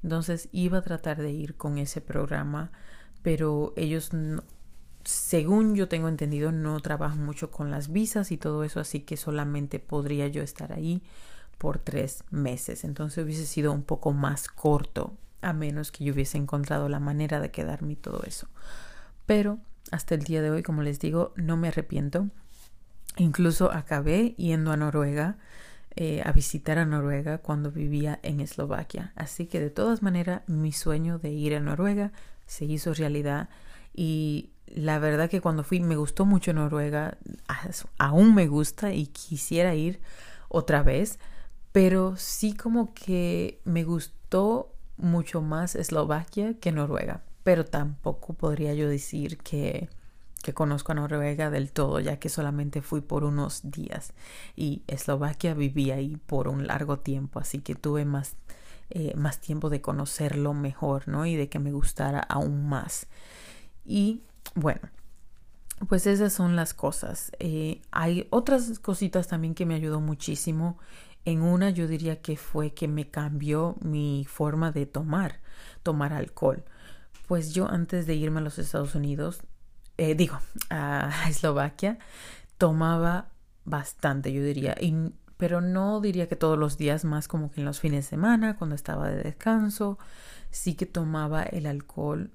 Entonces 0.02 0.48
iba 0.52 0.78
a 0.78 0.82
tratar 0.82 1.22
de 1.22 1.30
ir 1.30 1.56
con 1.56 1.78
ese 1.78 2.00
programa, 2.00 2.70
pero 3.22 3.72
ellos, 3.76 4.10
según 5.04 5.74
yo 5.74 5.88
tengo 5.88 6.08
entendido, 6.08 6.52
no 6.52 6.78
trabajan 6.80 7.24
mucho 7.24 7.50
con 7.50 7.70
las 7.70 7.90
visas 7.92 8.30
y 8.32 8.36
todo 8.36 8.64
eso, 8.64 8.80
así 8.80 9.00
que 9.00 9.16
solamente 9.16 9.78
podría 9.78 10.28
yo 10.28 10.42
estar 10.42 10.72
ahí 10.72 11.02
por 11.58 11.78
tres 11.78 12.24
meses. 12.30 12.84
Entonces 12.84 13.24
hubiese 13.24 13.46
sido 13.46 13.72
un 13.72 13.82
poco 13.82 14.12
más 14.12 14.48
corto, 14.48 15.16
a 15.46 15.52
menos 15.52 15.92
que 15.92 16.04
yo 16.04 16.12
hubiese 16.12 16.38
encontrado 16.38 16.88
la 16.88 17.00
manera 17.00 17.40
de 17.40 17.50
quedarme 17.50 17.92
y 17.92 17.96
todo 17.96 18.22
eso. 18.24 18.48
Pero 19.26 19.58
hasta 19.90 20.14
el 20.14 20.22
día 20.24 20.42
de 20.42 20.50
hoy, 20.50 20.62
como 20.62 20.82
les 20.82 20.98
digo, 20.98 21.32
no 21.36 21.56
me 21.56 21.68
arrepiento. 21.68 22.28
Incluso 23.16 23.72
acabé 23.72 24.34
yendo 24.36 24.72
a 24.72 24.76
Noruega, 24.76 25.38
eh, 25.94 26.22
a 26.24 26.32
visitar 26.32 26.78
a 26.78 26.84
Noruega 26.84 27.38
cuando 27.38 27.70
vivía 27.70 28.18
en 28.22 28.40
Eslovaquia. 28.40 29.12
Así 29.14 29.46
que 29.46 29.60
de 29.60 29.70
todas 29.70 30.02
maneras, 30.02 30.42
mi 30.48 30.72
sueño 30.72 31.18
de 31.18 31.30
ir 31.30 31.54
a 31.54 31.60
Noruega 31.60 32.12
se 32.46 32.64
hizo 32.64 32.92
realidad 32.92 33.48
y 33.94 34.50
la 34.66 34.98
verdad 34.98 35.30
que 35.30 35.40
cuando 35.40 35.64
fui 35.64 35.80
me 35.80 35.96
gustó 35.96 36.26
mucho 36.26 36.52
Noruega, 36.52 37.18
aún 37.98 38.34
me 38.34 38.46
gusta 38.48 38.92
y 38.92 39.06
quisiera 39.06 39.74
ir 39.74 40.00
otra 40.48 40.82
vez, 40.82 41.18
pero 41.72 42.16
sí 42.16 42.54
como 42.54 42.92
que 42.94 43.60
me 43.64 43.84
gustó 43.84 44.75
mucho 44.96 45.42
más 45.42 45.74
Eslovaquia 45.74 46.54
que 46.58 46.72
Noruega, 46.72 47.22
pero 47.44 47.64
tampoco 47.64 48.34
podría 48.34 48.74
yo 48.74 48.88
decir 48.88 49.38
que, 49.38 49.88
que 50.42 50.54
conozco 50.54 50.92
a 50.92 50.94
Noruega 50.94 51.50
del 51.50 51.72
todo, 51.72 52.00
ya 52.00 52.18
que 52.18 52.28
solamente 52.28 52.82
fui 52.82 53.00
por 53.00 53.24
unos 53.24 53.70
días 53.70 54.12
y 54.54 54.82
Eslovaquia 54.86 55.54
viví 55.54 55.90
ahí 55.90 56.16
por 56.16 56.48
un 56.48 56.66
largo 56.66 56.98
tiempo, 56.98 57.38
así 57.38 57.58
que 57.58 57.74
tuve 57.74 58.04
más, 58.04 58.36
eh, 58.90 59.14
más 59.16 59.40
tiempo 59.40 59.70
de 59.70 59.80
conocerlo 59.80 60.54
mejor, 60.54 61.08
¿no? 61.08 61.26
Y 61.26 61.36
de 61.36 61.48
que 61.48 61.58
me 61.58 61.72
gustara 61.72 62.20
aún 62.20 62.68
más. 62.68 63.06
Y 63.84 64.22
bueno, 64.54 64.88
pues 65.88 66.06
esas 66.06 66.32
son 66.32 66.56
las 66.56 66.74
cosas. 66.74 67.32
Eh, 67.38 67.82
hay 67.90 68.26
otras 68.30 68.78
cositas 68.78 69.28
también 69.28 69.54
que 69.54 69.66
me 69.66 69.74
ayudó 69.74 70.00
muchísimo. 70.00 70.78
En 71.26 71.42
una 71.42 71.70
yo 71.70 71.88
diría 71.88 72.22
que 72.22 72.36
fue 72.36 72.72
que 72.72 72.88
me 72.88 73.10
cambió 73.10 73.76
mi 73.82 74.24
forma 74.26 74.72
de 74.72 74.86
tomar, 74.86 75.40
tomar 75.82 76.12
alcohol. 76.12 76.64
Pues 77.26 77.52
yo 77.52 77.68
antes 77.68 78.06
de 78.06 78.14
irme 78.14 78.38
a 78.38 78.44
los 78.44 78.58
Estados 78.58 78.94
Unidos, 78.94 79.40
eh, 79.98 80.14
digo, 80.14 80.38
a 80.70 81.10
Eslovaquia, 81.28 81.98
tomaba 82.56 83.28
bastante, 83.64 84.32
yo 84.32 84.42
diría, 84.42 84.76
pero 85.36 85.60
no 85.60 86.00
diría 86.00 86.28
que 86.28 86.36
todos 86.36 86.56
los 86.56 86.78
días, 86.78 87.04
más 87.04 87.28
como 87.28 87.50
que 87.50 87.60
en 87.60 87.66
los 87.66 87.80
fines 87.80 88.04
de 88.04 88.10
semana, 88.10 88.56
cuando 88.56 88.76
estaba 88.76 89.10
de 89.10 89.22
descanso, 89.22 89.98
sí 90.50 90.74
que 90.74 90.86
tomaba 90.86 91.42
el 91.42 91.66
alcohol 91.66 92.30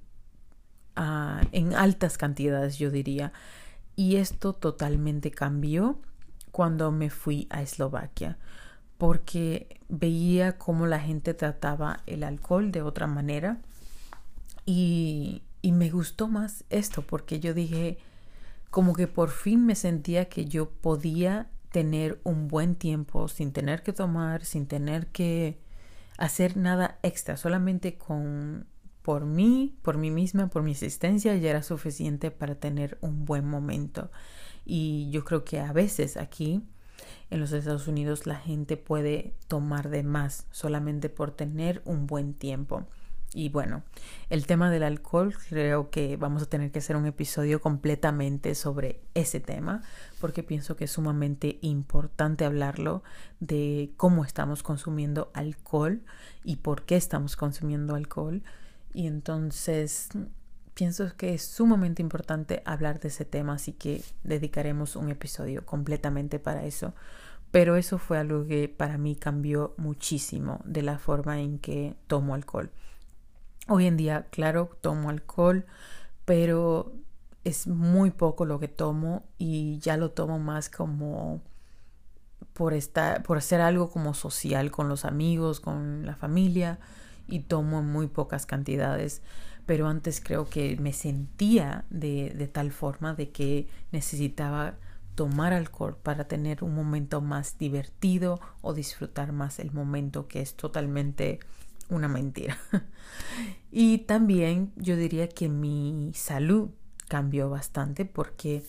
en 1.52 1.74
altas 1.74 2.18
cantidades, 2.18 2.78
yo 2.78 2.90
diría. 2.90 3.32
Y 3.96 4.16
esto 4.16 4.52
totalmente 4.52 5.30
cambió 5.30 5.98
cuando 6.50 6.92
me 6.92 7.08
fui 7.08 7.46
a 7.50 7.62
Eslovaquia, 7.62 8.38
porque 9.02 9.80
veía 9.88 10.58
cómo 10.58 10.86
la 10.86 11.00
gente 11.00 11.34
trataba 11.34 12.04
el 12.06 12.22
alcohol 12.22 12.70
de 12.70 12.82
otra 12.82 13.08
manera. 13.08 13.58
Y, 14.64 15.42
y 15.60 15.72
me 15.72 15.90
gustó 15.90 16.28
más 16.28 16.62
esto, 16.70 17.02
porque 17.02 17.40
yo 17.40 17.52
dije, 17.52 17.98
como 18.70 18.94
que 18.94 19.08
por 19.08 19.30
fin 19.30 19.66
me 19.66 19.74
sentía 19.74 20.28
que 20.28 20.44
yo 20.44 20.70
podía 20.70 21.50
tener 21.72 22.20
un 22.22 22.46
buen 22.46 22.76
tiempo 22.76 23.26
sin 23.26 23.50
tener 23.52 23.82
que 23.82 23.92
tomar, 23.92 24.44
sin 24.44 24.68
tener 24.68 25.08
que 25.08 25.58
hacer 26.16 26.56
nada 26.56 27.00
extra, 27.02 27.36
solamente 27.36 27.98
con 27.98 28.68
por 29.02 29.24
mí, 29.24 29.74
por 29.82 29.98
mí 29.98 30.12
misma, 30.12 30.46
por 30.46 30.62
mi 30.62 30.70
existencia, 30.70 31.34
ya 31.34 31.50
era 31.50 31.64
suficiente 31.64 32.30
para 32.30 32.54
tener 32.54 32.98
un 33.00 33.24
buen 33.24 33.48
momento. 33.48 34.12
Y 34.64 35.10
yo 35.10 35.24
creo 35.24 35.44
que 35.44 35.58
a 35.58 35.72
veces 35.72 36.16
aquí 36.16 36.62
en 37.30 37.40
los 37.40 37.52
Estados 37.52 37.88
Unidos 37.88 38.26
la 38.26 38.36
gente 38.36 38.76
puede 38.76 39.34
tomar 39.48 39.88
de 39.88 40.02
más 40.02 40.46
solamente 40.50 41.08
por 41.08 41.30
tener 41.30 41.82
un 41.84 42.06
buen 42.06 42.34
tiempo. 42.34 42.86
Y 43.34 43.48
bueno, 43.48 43.82
el 44.28 44.46
tema 44.46 44.70
del 44.70 44.82
alcohol 44.82 45.34
creo 45.48 45.88
que 45.88 46.18
vamos 46.18 46.42
a 46.42 46.46
tener 46.46 46.70
que 46.70 46.80
hacer 46.80 46.96
un 46.96 47.06
episodio 47.06 47.62
completamente 47.62 48.54
sobre 48.54 49.00
ese 49.14 49.40
tema 49.40 49.82
porque 50.20 50.42
pienso 50.42 50.76
que 50.76 50.84
es 50.84 50.90
sumamente 50.90 51.58
importante 51.62 52.44
hablarlo 52.44 53.02
de 53.40 53.92
cómo 53.96 54.24
estamos 54.24 54.62
consumiendo 54.62 55.30
alcohol 55.32 56.02
y 56.44 56.56
por 56.56 56.84
qué 56.84 56.96
estamos 56.96 57.36
consumiendo 57.36 57.94
alcohol 57.94 58.42
y 58.92 59.06
entonces 59.06 60.10
pienso 60.74 61.14
que 61.16 61.34
es 61.34 61.42
sumamente 61.42 62.02
importante 62.02 62.62
hablar 62.64 63.00
de 63.00 63.08
ese 63.08 63.24
tema, 63.24 63.54
así 63.54 63.72
que 63.72 64.02
dedicaremos 64.24 64.96
un 64.96 65.10
episodio 65.10 65.64
completamente 65.64 66.38
para 66.38 66.64
eso. 66.64 66.94
Pero 67.50 67.76
eso 67.76 67.98
fue 67.98 68.18
algo 68.18 68.46
que 68.46 68.68
para 68.68 68.96
mí 68.96 69.14
cambió 69.14 69.74
muchísimo 69.76 70.60
de 70.64 70.82
la 70.82 70.98
forma 70.98 71.40
en 71.40 71.58
que 71.58 71.94
tomo 72.06 72.34
alcohol. 72.34 72.70
Hoy 73.68 73.86
en 73.86 73.96
día, 73.96 74.26
claro, 74.30 74.70
tomo 74.80 75.10
alcohol, 75.10 75.66
pero 76.24 76.92
es 77.44 77.66
muy 77.66 78.10
poco 78.10 78.46
lo 78.46 78.58
que 78.58 78.68
tomo 78.68 79.24
y 79.36 79.78
ya 79.80 79.96
lo 79.96 80.12
tomo 80.12 80.38
más 80.38 80.70
como 80.70 81.42
por 82.54 82.74
estar, 82.74 83.22
por 83.22 83.38
hacer 83.38 83.60
algo 83.60 83.90
como 83.90 84.14
social 84.14 84.70
con 84.70 84.88
los 84.88 85.04
amigos, 85.04 85.60
con 85.60 86.06
la 86.06 86.16
familia 86.16 86.78
y 87.26 87.40
tomo 87.40 87.80
en 87.80 87.86
muy 87.86 88.06
pocas 88.06 88.46
cantidades, 88.46 89.22
pero 89.72 89.88
antes 89.88 90.20
creo 90.20 90.50
que 90.50 90.76
me 90.76 90.92
sentía 90.92 91.86
de, 91.88 92.46
tal 92.52 92.72
forma 92.72 93.14
de 93.14 93.30
que 93.30 93.68
necesitaba 93.90 94.74
tomar 95.14 95.54
alcohol 95.54 95.96
para 95.96 96.28
tener 96.28 96.62
un 96.62 96.74
momento 96.74 97.22
más 97.22 97.56
divertido 97.56 98.38
o 98.60 98.74
disfrutar 98.74 99.32
más 99.32 99.58
el 99.60 99.72
momento 99.72 100.28
que 100.28 100.42
es 100.42 100.56
totalmente 100.56 101.40
una 101.88 102.06
mentira. 102.06 102.58
y 103.72 104.00
también 104.00 104.74
yo 104.76 104.94
diría 104.94 105.26
que 105.30 105.48
mi 105.48 106.12
salud 106.14 106.68
cambió 107.08 107.48
bastante 107.48 108.04
porque 108.04 108.62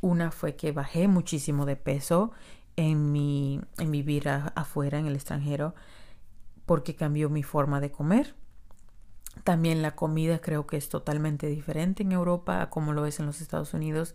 una 0.00 0.30
fue 0.30 0.56
que 0.56 0.72
bajé 0.72 1.08
muchísimo 1.08 1.66
de 1.66 1.76
peso 1.76 2.32
en 2.76 3.12
mi, 3.12 3.60
en 3.76 3.90
vivir 3.90 4.30
afuera 4.30 4.98
en 4.98 5.08
el 5.08 5.14
extranjero 5.14 5.74
porque 6.64 6.96
cambió 6.96 7.28
mi 7.28 7.42
forma 7.42 7.82
de 7.82 7.90
comer. 7.90 8.34
También 9.44 9.82
la 9.82 9.94
comida 9.94 10.40
creo 10.40 10.66
que 10.66 10.76
es 10.76 10.88
totalmente 10.88 11.46
diferente 11.46 12.02
en 12.02 12.12
Europa 12.12 12.62
a 12.62 12.70
como 12.70 12.92
lo 12.92 13.06
es 13.06 13.20
en 13.20 13.26
los 13.26 13.40
Estados 13.40 13.74
Unidos. 13.74 14.14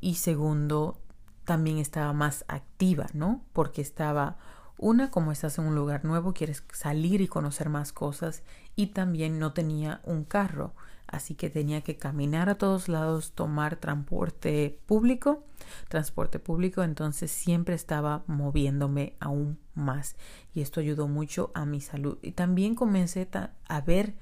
Y 0.00 0.16
segundo, 0.16 0.98
también 1.44 1.78
estaba 1.78 2.12
más 2.12 2.44
activa, 2.48 3.06
¿no? 3.12 3.42
Porque 3.52 3.82
estaba, 3.82 4.36
una, 4.78 5.10
como 5.10 5.32
estás 5.32 5.58
en 5.58 5.64
un 5.64 5.74
lugar 5.74 6.04
nuevo, 6.04 6.34
quieres 6.34 6.64
salir 6.72 7.20
y 7.20 7.28
conocer 7.28 7.68
más 7.68 7.92
cosas. 7.92 8.42
Y 8.76 8.88
también 8.88 9.38
no 9.38 9.52
tenía 9.52 10.00
un 10.04 10.24
carro 10.24 10.74
así 11.14 11.34
que 11.34 11.50
tenía 11.50 11.80
que 11.82 11.96
caminar 11.96 12.48
a 12.48 12.56
todos 12.56 12.88
lados, 12.88 13.32
tomar 13.32 13.76
transporte 13.76 14.78
público, 14.86 15.44
transporte 15.88 16.38
público, 16.38 16.82
entonces 16.82 17.30
siempre 17.30 17.74
estaba 17.74 18.24
moviéndome 18.26 19.14
aún 19.20 19.58
más 19.74 20.16
y 20.52 20.60
esto 20.60 20.80
ayudó 20.80 21.08
mucho 21.08 21.50
a 21.54 21.64
mi 21.64 21.80
salud 21.80 22.18
y 22.22 22.32
también 22.32 22.74
comencé 22.74 23.28
a 23.68 23.80
ver 23.80 24.14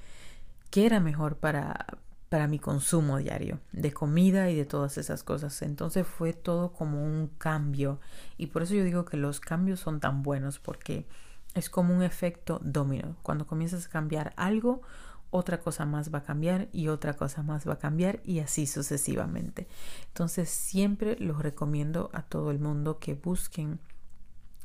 qué 0.72 0.86
era 0.86 0.98
mejor 0.98 1.36
para 1.36 1.86
para 2.32 2.48
mi 2.48 2.58
consumo 2.58 3.18
diario 3.18 3.60
de 3.72 3.92
comida 3.92 4.48
y 4.48 4.56
de 4.56 4.64
todas 4.64 4.96
esas 4.96 5.22
cosas. 5.22 5.60
Entonces 5.60 6.06
fue 6.06 6.32
todo 6.32 6.72
como 6.72 7.04
un 7.04 7.28
cambio 7.36 8.00
y 8.38 8.46
por 8.46 8.62
eso 8.62 8.72
yo 8.72 8.84
digo 8.84 9.04
que 9.04 9.18
los 9.18 9.38
cambios 9.38 9.80
son 9.80 10.00
tan 10.00 10.22
buenos 10.22 10.58
porque 10.58 11.06
es 11.52 11.68
como 11.68 11.94
un 11.94 12.02
efecto 12.02 12.58
domino. 12.64 13.18
Cuando 13.22 13.46
comienzas 13.46 13.84
a 13.84 13.90
cambiar 13.90 14.32
algo, 14.36 14.80
otra 15.28 15.60
cosa 15.60 15.84
más 15.84 16.10
va 16.10 16.20
a 16.20 16.22
cambiar 16.22 16.70
y 16.72 16.88
otra 16.88 17.12
cosa 17.12 17.42
más 17.42 17.68
va 17.68 17.74
a 17.74 17.78
cambiar 17.78 18.22
y 18.24 18.38
así 18.38 18.66
sucesivamente. 18.66 19.68
Entonces 20.06 20.48
siempre 20.48 21.16
los 21.18 21.38
recomiendo 21.42 22.08
a 22.14 22.22
todo 22.22 22.50
el 22.50 22.60
mundo 22.60 22.98
que 22.98 23.12
busquen 23.12 23.78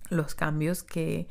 los 0.10 0.36
cambios 0.36 0.84
que 0.84 1.28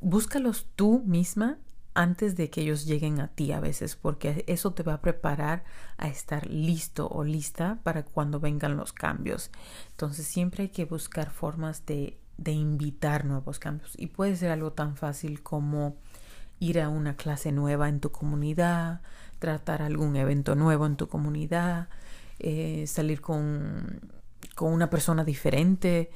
búscalos 0.00 0.66
tú 0.74 1.00
misma 1.06 1.58
antes 1.94 2.36
de 2.36 2.50
que 2.50 2.62
ellos 2.62 2.86
lleguen 2.86 3.20
a 3.20 3.28
ti 3.28 3.52
a 3.52 3.60
veces, 3.60 3.96
porque 3.96 4.44
eso 4.48 4.72
te 4.72 4.82
va 4.82 4.94
a 4.94 5.00
preparar 5.00 5.64
a 5.96 6.08
estar 6.08 6.46
listo 6.48 7.08
o 7.08 7.24
lista 7.24 7.78
para 7.84 8.04
cuando 8.04 8.40
vengan 8.40 8.76
los 8.76 8.92
cambios. 8.92 9.50
Entonces 9.90 10.26
siempre 10.26 10.64
hay 10.64 10.68
que 10.70 10.84
buscar 10.84 11.30
formas 11.30 11.86
de, 11.86 12.18
de 12.36 12.52
invitar 12.52 13.24
nuevos 13.24 13.58
cambios 13.58 13.92
y 13.96 14.08
puede 14.08 14.36
ser 14.36 14.50
algo 14.50 14.72
tan 14.72 14.96
fácil 14.96 15.42
como 15.42 15.96
ir 16.58 16.80
a 16.80 16.88
una 16.88 17.16
clase 17.16 17.52
nueva 17.52 17.88
en 17.88 18.00
tu 18.00 18.10
comunidad, 18.10 19.00
tratar 19.38 19.82
algún 19.82 20.16
evento 20.16 20.54
nuevo 20.54 20.86
en 20.86 20.96
tu 20.96 21.08
comunidad, 21.08 21.88
eh, 22.38 22.86
salir 22.86 23.20
con, 23.20 24.00
con, 24.54 24.72
una 24.72 24.90
persona 24.90 25.24
diferente 25.24 26.10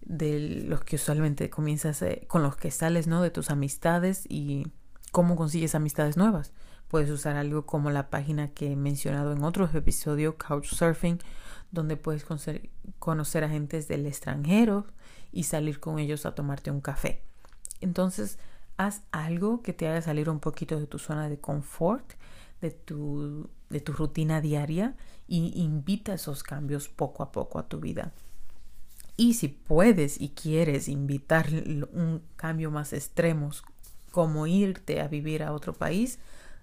de 0.00 0.64
los 0.66 0.82
que 0.82 0.96
usualmente 0.96 1.50
comienzas, 1.50 2.02
eh, 2.02 2.24
con 2.26 2.42
los 2.42 2.56
que 2.56 2.70
sales, 2.70 3.06
¿no? 3.06 3.22
De 3.22 3.30
tus 3.30 3.50
amistades 3.50 4.24
y 4.28 4.66
cómo 5.10 5.36
consigues 5.36 5.74
amistades 5.74 6.16
nuevas. 6.16 6.52
Puedes 6.88 7.10
usar 7.10 7.36
algo 7.36 7.66
como 7.66 7.90
la 7.90 8.10
página 8.10 8.48
que 8.48 8.72
he 8.72 8.76
mencionado 8.76 9.32
en 9.32 9.44
otros 9.44 9.74
episodios, 9.74 10.34
Couchsurfing, 10.34 11.20
donde 11.70 11.96
puedes 11.96 12.24
conocer, 12.24 13.44
a 13.44 13.48
gentes 13.48 13.86
del 13.86 14.06
extranjero 14.06 14.86
y 15.32 15.44
salir 15.44 15.78
con 15.78 15.98
ellos 15.98 16.26
a 16.26 16.34
tomarte 16.34 16.70
un 16.70 16.80
café. 16.80 17.22
Entonces, 17.80 18.38
haz 18.76 19.02
algo 19.12 19.62
que 19.62 19.72
te 19.72 19.86
haga 19.86 20.02
salir 20.02 20.28
un 20.28 20.40
poquito 20.40 20.80
de 20.80 20.86
tu 20.86 20.98
zona 20.98 21.28
de 21.28 21.38
confort, 21.38 22.14
de 22.60 22.70
tu, 22.70 23.48
de 23.68 23.80
tu 23.80 23.92
rutina 23.92 24.40
diaria 24.40 24.96
y 25.28 25.62
invita 25.62 26.14
esos 26.14 26.42
cambios 26.42 26.88
poco 26.88 27.22
a 27.22 27.30
poco 27.30 27.58
a 27.58 27.68
tu 27.68 27.78
vida. 27.78 28.12
Y 29.16 29.34
si 29.34 29.48
puedes 29.48 30.20
y 30.20 30.30
quieres 30.30 30.88
invitar 30.88 31.46
un 31.92 32.22
cambio 32.36 32.70
más 32.70 32.92
extremo, 32.92 33.50
como 34.10 34.46
irte 34.46 35.00
a 35.00 35.08
vivir 35.08 35.42
a 35.42 35.52
otro 35.52 35.72
país, 35.72 36.18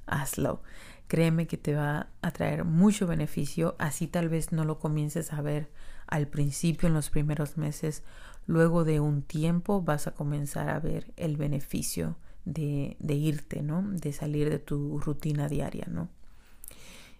hazlo. 0.05 0.61
Créeme 1.07 1.47
que 1.47 1.57
te 1.57 1.73
va 1.73 2.07
a 2.21 2.31
traer 2.31 2.65
mucho 2.65 3.07
beneficio, 3.07 3.75
así 3.79 4.07
tal 4.07 4.29
vez 4.29 4.51
no 4.51 4.65
lo 4.65 4.79
comiences 4.79 5.31
a 5.31 5.41
ver 5.41 5.69
al 6.07 6.27
principio 6.27 6.87
en 6.87 6.93
los 6.93 7.09
primeros 7.09 7.57
meses, 7.57 8.03
luego 8.45 8.83
de 8.83 8.99
un 8.99 9.21
tiempo 9.21 9.81
vas 9.81 10.07
a 10.07 10.15
comenzar 10.15 10.69
a 10.69 10.79
ver 10.79 11.11
el 11.17 11.37
beneficio 11.37 12.17
de, 12.45 12.95
de 12.99 13.13
irte, 13.15 13.61
¿no? 13.61 13.83
De 13.83 14.13
salir 14.13 14.49
de 14.49 14.59
tu 14.59 14.99
rutina 14.99 15.47
diaria, 15.49 15.85
¿no? 15.89 16.09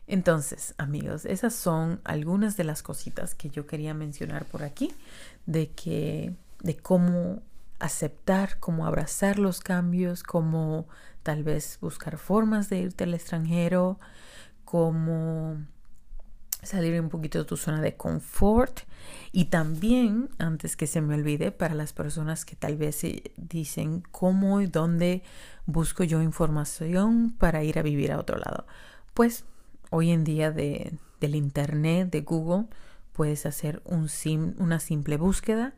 Entonces, 0.07 0.73
amigos, 0.77 1.25
esas 1.25 1.53
son 1.53 1.99
algunas 2.05 2.55
de 2.55 2.63
las 2.63 2.81
cositas 2.81 3.35
que 3.35 3.49
yo 3.49 3.67
quería 3.67 3.93
mencionar 3.93 4.45
por 4.45 4.63
aquí, 4.63 4.93
de 5.45 5.69
que, 5.71 6.33
de 6.61 6.77
cómo 6.77 7.41
aceptar, 7.79 8.59
cómo 8.59 8.85
abrazar 8.85 9.39
los 9.39 9.59
cambios, 9.59 10.23
cómo 10.23 10.87
tal 11.23 11.43
vez 11.43 11.77
buscar 11.81 12.17
formas 12.17 12.69
de 12.69 12.79
irte 12.79 13.03
al 13.03 13.13
extranjero, 13.13 13.99
cómo 14.65 15.57
salir 16.63 16.99
un 16.99 17.09
poquito 17.09 17.39
de 17.39 17.45
tu 17.45 17.55
zona 17.55 17.81
de 17.81 17.95
confort 17.95 18.81
y 19.31 19.45
también, 19.45 20.29
antes 20.37 20.75
que 20.75 20.87
se 20.87 21.01
me 21.01 21.15
olvide, 21.15 21.51
para 21.51 21.75
las 21.75 21.93
personas 21.93 22.45
que 22.45 22.55
tal 22.55 22.77
vez 22.77 23.01
dicen 23.37 24.03
cómo 24.11 24.61
y 24.61 24.67
dónde 24.67 25.23
busco 25.65 26.03
yo 26.03 26.21
información 26.21 27.35
para 27.37 27.63
ir 27.63 27.79
a 27.79 27.83
vivir 27.83 28.11
a 28.11 28.19
otro 28.19 28.37
lado. 28.37 28.65
Pues 29.13 29.45
hoy 29.89 30.11
en 30.11 30.23
día 30.23 30.51
de, 30.51 30.93
del 31.21 31.35
Internet, 31.35 32.11
de 32.11 32.21
Google, 32.21 32.65
puedes 33.13 33.45
hacer 33.45 33.81
un 33.85 34.09
sim, 34.09 34.53
una 34.57 34.79
simple 34.79 35.17
búsqueda. 35.17 35.73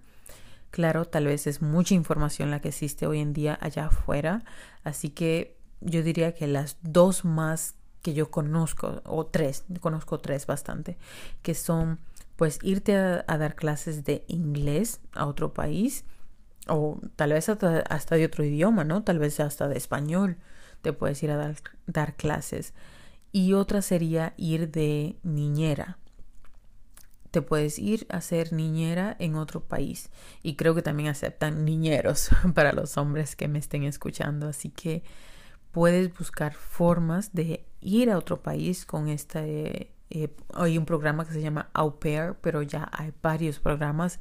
Claro, 0.71 1.05
tal 1.05 1.25
vez 1.25 1.47
es 1.47 1.61
mucha 1.61 1.95
información 1.95 2.51
la 2.51 2.61
que 2.61 2.69
existe 2.69 3.07
hoy 3.07 3.19
en 3.19 3.33
día 3.33 3.57
allá 3.61 3.87
afuera, 3.87 4.43
así 4.83 5.09
que 5.09 5.57
yo 5.81 6.03
diría 6.03 6.33
que 6.33 6.47
las 6.47 6.77
dos 6.81 7.25
más 7.25 7.75
que 8.01 8.13
yo 8.13 8.29
conozco, 8.29 9.01
o 9.05 9.25
tres, 9.25 9.65
conozco 9.81 10.19
tres 10.19 10.45
bastante, 10.45 10.97
que 11.41 11.53
son 11.53 11.99
pues 12.35 12.59
irte 12.63 12.95
a, 12.95 13.23
dar 13.37 13.55
clases 13.55 14.05
de 14.05 14.23
inglés 14.27 15.01
a 15.13 15.25
otro 15.25 15.53
país, 15.53 16.05
o 16.67 16.99
tal 17.15 17.33
vez 17.33 17.49
hasta, 17.49 17.79
hasta, 17.79 18.15
de 18.15 18.25
otro 18.25 18.45
idioma, 18.45 18.83
¿no? 18.85 19.03
Tal 19.03 19.19
vez 19.19 19.39
hasta 19.39 19.67
de 19.67 19.77
español 19.77 20.37
te 20.81 20.93
puedes 20.93 21.21
ir 21.23 21.31
a 21.31 21.35
dar, 21.35 21.55
dar 21.87 22.15
clases 22.15 22.73
y 23.31 23.53
otra 23.53 23.81
sería 23.81 24.33
ir 24.37 24.71
de 24.71 25.17
niñera. 25.23 25.97
Te 27.31 27.41
puedes 27.41 27.79
ir 27.79 28.05
a 28.09 28.21
ser 28.21 28.53
niñera 28.53 29.15
en 29.19 29.35
otro 29.35 29.61
país. 29.61 30.09
Y 30.43 30.55
creo 30.55 30.75
que 30.75 30.81
también 30.81 31.09
aceptan 31.09 31.65
niñeros 31.65 32.29
para 32.53 32.73
los 32.73 32.97
hombres 32.97 33.35
que 33.35 33.47
me 33.47 33.59
estén 33.59 33.83
escuchando, 33.83 34.47
así 34.47 34.69
que 34.69 35.03
puedes 35.71 36.15
buscar 36.17 36.53
formas 36.53 37.33
de 37.33 37.65
ir 37.81 38.09
a 38.09 38.17
otro 38.17 38.41
país 38.41 38.85
con 38.85 39.07
este 39.07 39.91
eh, 40.11 40.35
hay 40.55 40.77
un 40.77 40.85
programa 40.85 41.25
que 41.25 41.33
se 41.33 41.41
llama 41.41 41.69
Au 41.73 41.99
Pair, 41.99 42.35
pero 42.41 42.63
ya 42.63 42.89
hay 42.91 43.13
varios 43.21 43.59
programas, 43.59 44.19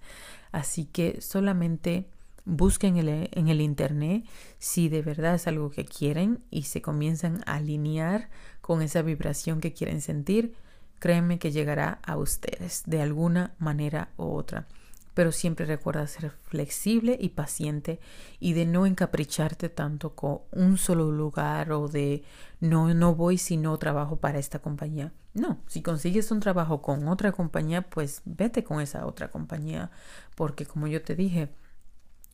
así 0.53 0.85
que 0.85 1.21
solamente 1.23 2.07
busquen 2.45 2.97
en 2.97 3.49
el, 3.49 3.61
internet 3.61 4.25
si 4.59 4.89
de 4.89 5.03
verdad 5.03 5.35
es 5.35 5.47
algo 5.47 5.71
que 5.71 5.85
quieren 5.85 6.43
y 6.51 6.63
se 6.63 6.81
comienzan 6.81 7.43
a 7.47 7.57
alinear 7.57 8.31
con 8.63 8.81
esa 8.81 9.03
vibración 9.03 9.61
que 9.61 9.73
quieren 9.73 10.01
sentir, 10.01 10.55
créanme 10.99 11.39
que 11.39 11.53
llegará 11.53 12.01
a 12.05 12.17
ustedes 12.17 12.83
de 12.87 13.03
alguna 13.03 13.55
manera 13.59 14.11
u 14.17 14.25
otra. 14.25 14.67
Pero 15.15 15.33
siempre 15.33 15.67
recuerda 15.67 16.07
ser 16.07 16.31
flexible 16.31 17.19
y 17.21 17.31
paciente 17.31 17.99
y 18.39 18.53
de 18.53 18.67
no 18.67 18.87
encapricharte 18.87 19.69
tanto 19.69 20.15
con 20.15 20.43
un 20.53 20.79
solo 20.79 21.11
lugar 21.11 21.73
o 21.73 21.89
de 21.89 22.23
no, 22.61 22.95
no 22.95 23.17
voy 23.17 23.37
si 23.37 23.57
no 23.57 23.77
trabajo 23.79 24.17
para 24.17 24.39
esta 24.39 24.61
compañía. 24.61 25.13
No, 25.35 25.59
si 25.67 25.83
consigues 25.83 26.31
un 26.31 26.39
trabajo 26.41 26.83
con 26.83 27.09
otra 27.09 27.33
compañía, 27.33 27.83
pues 27.83 28.23
vete 28.25 28.63
con 28.63 28.81
esa 28.81 29.07
otra 29.07 29.31
compañía. 29.31 29.91
Porque 30.37 30.67
como 30.67 30.87
yo 30.87 31.03
te 31.03 31.17
dije, 31.17 31.49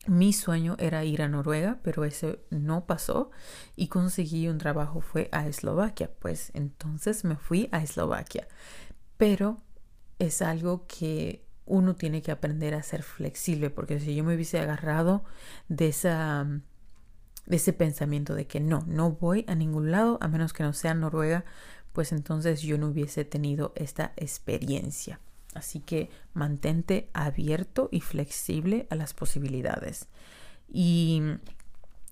mi 0.07 0.33
sueño 0.33 0.75
era 0.79 1.03
ir 1.03 1.21
a 1.21 1.27
Noruega, 1.27 1.79
pero 1.83 2.05
ese 2.05 2.39
no 2.49 2.85
pasó 2.85 3.31
y 3.75 3.87
conseguí 3.87 4.47
un 4.47 4.57
trabajo, 4.57 5.01
fue 5.01 5.29
a 5.31 5.47
Eslovaquia. 5.47 6.11
Pues 6.19 6.51
entonces 6.53 7.23
me 7.23 7.35
fui 7.35 7.69
a 7.71 7.81
Eslovaquia. 7.81 8.47
Pero 9.17 9.61
es 10.19 10.41
algo 10.41 10.85
que 10.87 11.45
uno 11.65 11.95
tiene 11.95 12.21
que 12.21 12.31
aprender 12.31 12.75
a 12.75 12.83
ser 12.83 13.03
flexible, 13.03 13.69
porque 13.69 13.99
si 13.99 14.15
yo 14.15 14.23
me 14.23 14.35
hubiese 14.35 14.59
agarrado 14.59 15.23
de 15.67 15.87
esa 15.87 16.47
de 17.45 17.57
ese 17.57 17.73
pensamiento 17.73 18.33
de 18.33 18.47
que 18.47 18.59
no, 18.59 18.83
no 18.87 19.11
voy 19.11 19.45
a 19.47 19.55
ningún 19.55 19.91
lado 19.91 20.17
a 20.21 20.27
menos 20.27 20.51
que 20.51 20.63
no 20.63 20.73
sea 20.73 20.95
Noruega, 20.95 21.45
pues 21.93 22.11
entonces 22.11 22.61
yo 22.61 22.77
no 22.77 22.87
hubiese 22.87 23.23
tenido 23.23 23.71
esta 23.75 24.13
experiencia. 24.17 25.19
Así 25.55 25.79
que 25.79 26.09
mantente 26.33 27.09
abierto 27.13 27.89
y 27.91 28.01
flexible 28.01 28.85
a 28.91 28.95
las 28.95 29.13
posibilidades. 29.13 30.07
Y 30.71 31.21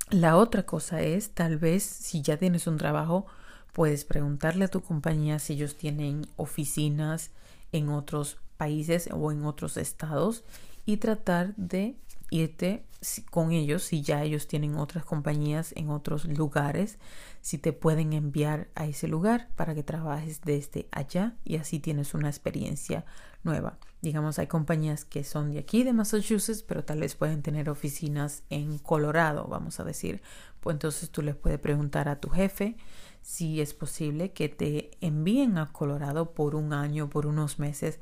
la 0.09 0.37
otra 0.37 0.63
cosa 0.63 1.01
es, 1.01 1.31
tal 1.31 1.57
vez 1.57 1.83
si 1.83 2.21
ya 2.21 2.37
tienes 2.37 2.65
un 2.65 2.77
trabajo, 2.77 3.27
puedes 3.73 4.05
preguntarle 4.05 4.65
a 4.65 4.69
tu 4.69 4.81
compañía 4.81 5.39
si 5.39 5.53
ellos 5.53 5.75
tienen 5.75 6.25
oficinas 6.37 7.31
en 7.71 7.89
otros 7.89 8.37
países 8.57 9.09
o 9.11 9.31
en 9.31 9.45
otros 9.45 9.77
estados 9.77 10.43
y 10.85 10.97
tratar 10.97 11.55
de 11.55 11.95
irte 12.29 12.85
con 13.29 13.51
ellos 13.51 13.83
si 13.83 14.01
ya 14.01 14.23
ellos 14.23 14.47
tienen 14.47 14.77
otras 14.77 15.03
compañías 15.03 15.73
en 15.75 15.89
otros 15.89 16.25
lugares, 16.25 16.97
si 17.43 17.57
te 17.57 17.73
pueden 17.73 18.13
enviar 18.13 18.69
a 18.73 18.85
ese 18.85 19.09
lugar 19.09 19.49
para 19.57 19.75
que 19.75 19.83
trabajes 19.83 20.39
desde 20.45 20.87
allá 20.91 21.35
y 21.43 21.57
así 21.57 21.77
tienes 21.79 22.13
una 22.13 22.29
experiencia 22.29 23.03
nueva. 23.43 23.77
Digamos, 24.01 24.39
hay 24.39 24.47
compañías 24.47 25.03
que 25.03 25.25
son 25.25 25.51
de 25.51 25.59
aquí, 25.59 25.83
de 25.83 25.91
Massachusetts, 25.91 26.63
pero 26.63 26.85
tal 26.85 27.01
vez 27.01 27.15
pueden 27.15 27.41
tener 27.41 27.69
oficinas 27.69 28.43
en 28.49 28.77
Colorado, 28.77 29.45
vamos 29.49 29.81
a 29.81 29.83
decir. 29.83 30.21
Pues 30.61 30.75
entonces 30.75 31.09
tú 31.09 31.21
les 31.21 31.35
puedes 31.35 31.59
preguntar 31.59 32.07
a 32.07 32.21
tu 32.21 32.29
jefe 32.29 32.77
si 33.21 33.59
es 33.59 33.73
posible 33.73 34.31
que 34.31 34.47
te 34.47 34.91
envíen 35.01 35.57
a 35.57 35.73
Colorado 35.73 36.31
por 36.31 36.55
un 36.55 36.71
año, 36.71 37.09
por 37.09 37.25
unos 37.25 37.59
meses, 37.59 37.99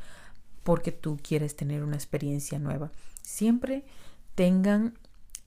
porque 0.64 0.92
tú 0.92 1.18
quieres 1.20 1.56
tener 1.56 1.84
una 1.84 1.96
experiencia 1.96 2.60
nueva. 2.60 2.92
Siempre 3.24 3.86
tengan 4.36 5.00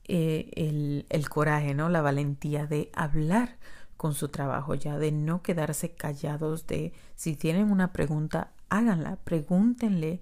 eh, 0.09 0.51
el, 0.57 1.07
el 1.11 1.29
coraje, 1.29 1.75
¿no? 1.75 1.89
La 1.91 2.03
valentía 2.03 2.67
de 2.67 2.91
hablar 2.93 3.57
con 3.97 4.15
su 4.15 4.29
trabajo 4.29 4.75
ya, 4.75 4.99
de 4.99 5.13
no 5.13 5.43
quedarse 5.43 5.91
callados, 5.91 6.67
de 6.67 6.93
si 7.15 7.37
tienen 7.37 7.71
una 7.71 7.93
pregunta, 7.93 8.51
háganla, 8.69 9.17
pregúntenle 9.25 10.21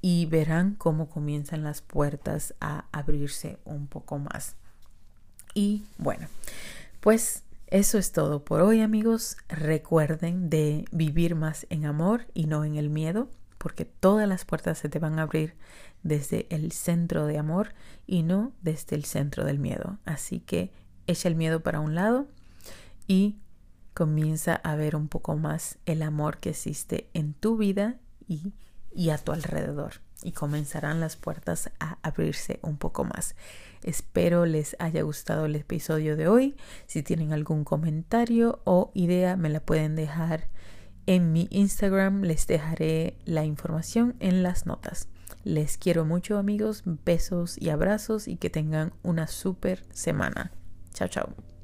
y 0.00 0.26
verán 0.26 0.74
cómo 0.74 1.08
comienzan 1.08 1.64
las 1.64 1.82
puertas 1.82 2.54
a 2.60 2.84
abrirse 2.92 3.58
un 3.64 3.86
poco 3.86 4.18
más. 4.18 4.56
Y 5.54 5.84
bueno, 5.98 6.28
pues 7.00 7.42
eso 7.68 7.98
es 7.98 8.12
todo 8.12 8.44
por 8.44 8.60
hoy 8.60 8.82
amigos. 8.82 9.36
Recuerden 9.48 10.50
de 10.50 10.84
vivir 10.92 11.34
más 11.34 11.66
en 11.70 11.86
amor 11.86 12.26
y 12.34 12.46
no 12.46 12.64
en 12.64 12.76
el 12.76 12.90
miedo, 12.90 13.28
porque 13.58 13.84
todas 13.84 14.28
las 14.28 14.44
puertas 14.44 14.78
se 14.78 14.88
te 14.88 14.98
van 14.98 15.18
a 15.18 15.22
abrir 15.22 15.54
desde 16.02 16.46
el 16.50 16.72
centro 16.72 17.26
de 17.26 17.38
amor 17.38 17.72
y 18.06 18.22
no 18.22 18.52
desde 18.62 18.94
el 18.96 19.04
centro 19.04 19.44
del 19.44 19.58
miedo. 19.58 19.98
Así 20.04 20.40
que 20.40 20.70
echa 21.06 21.28
el 21.28 21.34
miedo 21.34 21.60
para 21.60 21.80
un 21.80 21.94
lado 21.94 22.26
y 23.06 23.38
comienza 23.94 24.54
a 24.54 24.76
ver 24.76 24.96
un 24.96 25.08
poco 25.08 25.36
más 25.36 25.78
el 25.86 26.02
amor 26.02 26.38
que 26.38 26.50
existe 26.50 27.08
en 27.14 27.34
tu 27.34 27.56
vida 27.56 27.96
y, 28.28 28.52
y 28.94 29.10
a 29.10 29.18
tu 29.18 29.32
alrededor. 29.32 29.94
Y 30.22 30.32
comenzarán 30.32 31.00
las 31.00 31.16
puertas 31.16 31.70
a 31.78 31.98
abrirse 32.02 32.58
un 32.62 32.78
poco 32.78 33.04
más. 33.04 33.36
Espero 33.82 34.46
les 34.46 34.76
haya 34.78 35.02
gustado 35.02 35.46
el 35.46 35.56
episodio 35.56 36.16
de 36.16 36.28
hoy. 36.28 36.56
Si 36.86 37.02
tienen 37.02 37.32
algún 37.32 37.64
comentario 37.64 38.60
o 38.64 38.90
idea, 38.94 39.36
me 39.36 39.50
la 39.50 39.60
pueden 39.60 39.94
dejar 39.94 40.48
en 41.06 41.32
mi 41.32 41.48
Instagram. 41.50 42.22
Les 42.22 42.46
dejaré 42.46 43.18
la 43.24 43.44
información 43.44 44.16
en 44.20 44.42
las 44.42 44.66
notas. 44.66 45.08
Les 45.44 45.78
quiero 45.78 46.04
mucho 46.04 46.38
amigos, 46.38 46.82
besos 47.04 47.56
y 47.60 47.70
abrazos 47.70 48.26
y 48.26 48.36
que 48.36 48.50
tengan 48.50 48.92
una 49.02 49.26
super 49.26 49.84
semana. 49.92 50.50
Chao, 50.92 51.08
chao. 51.08 51.55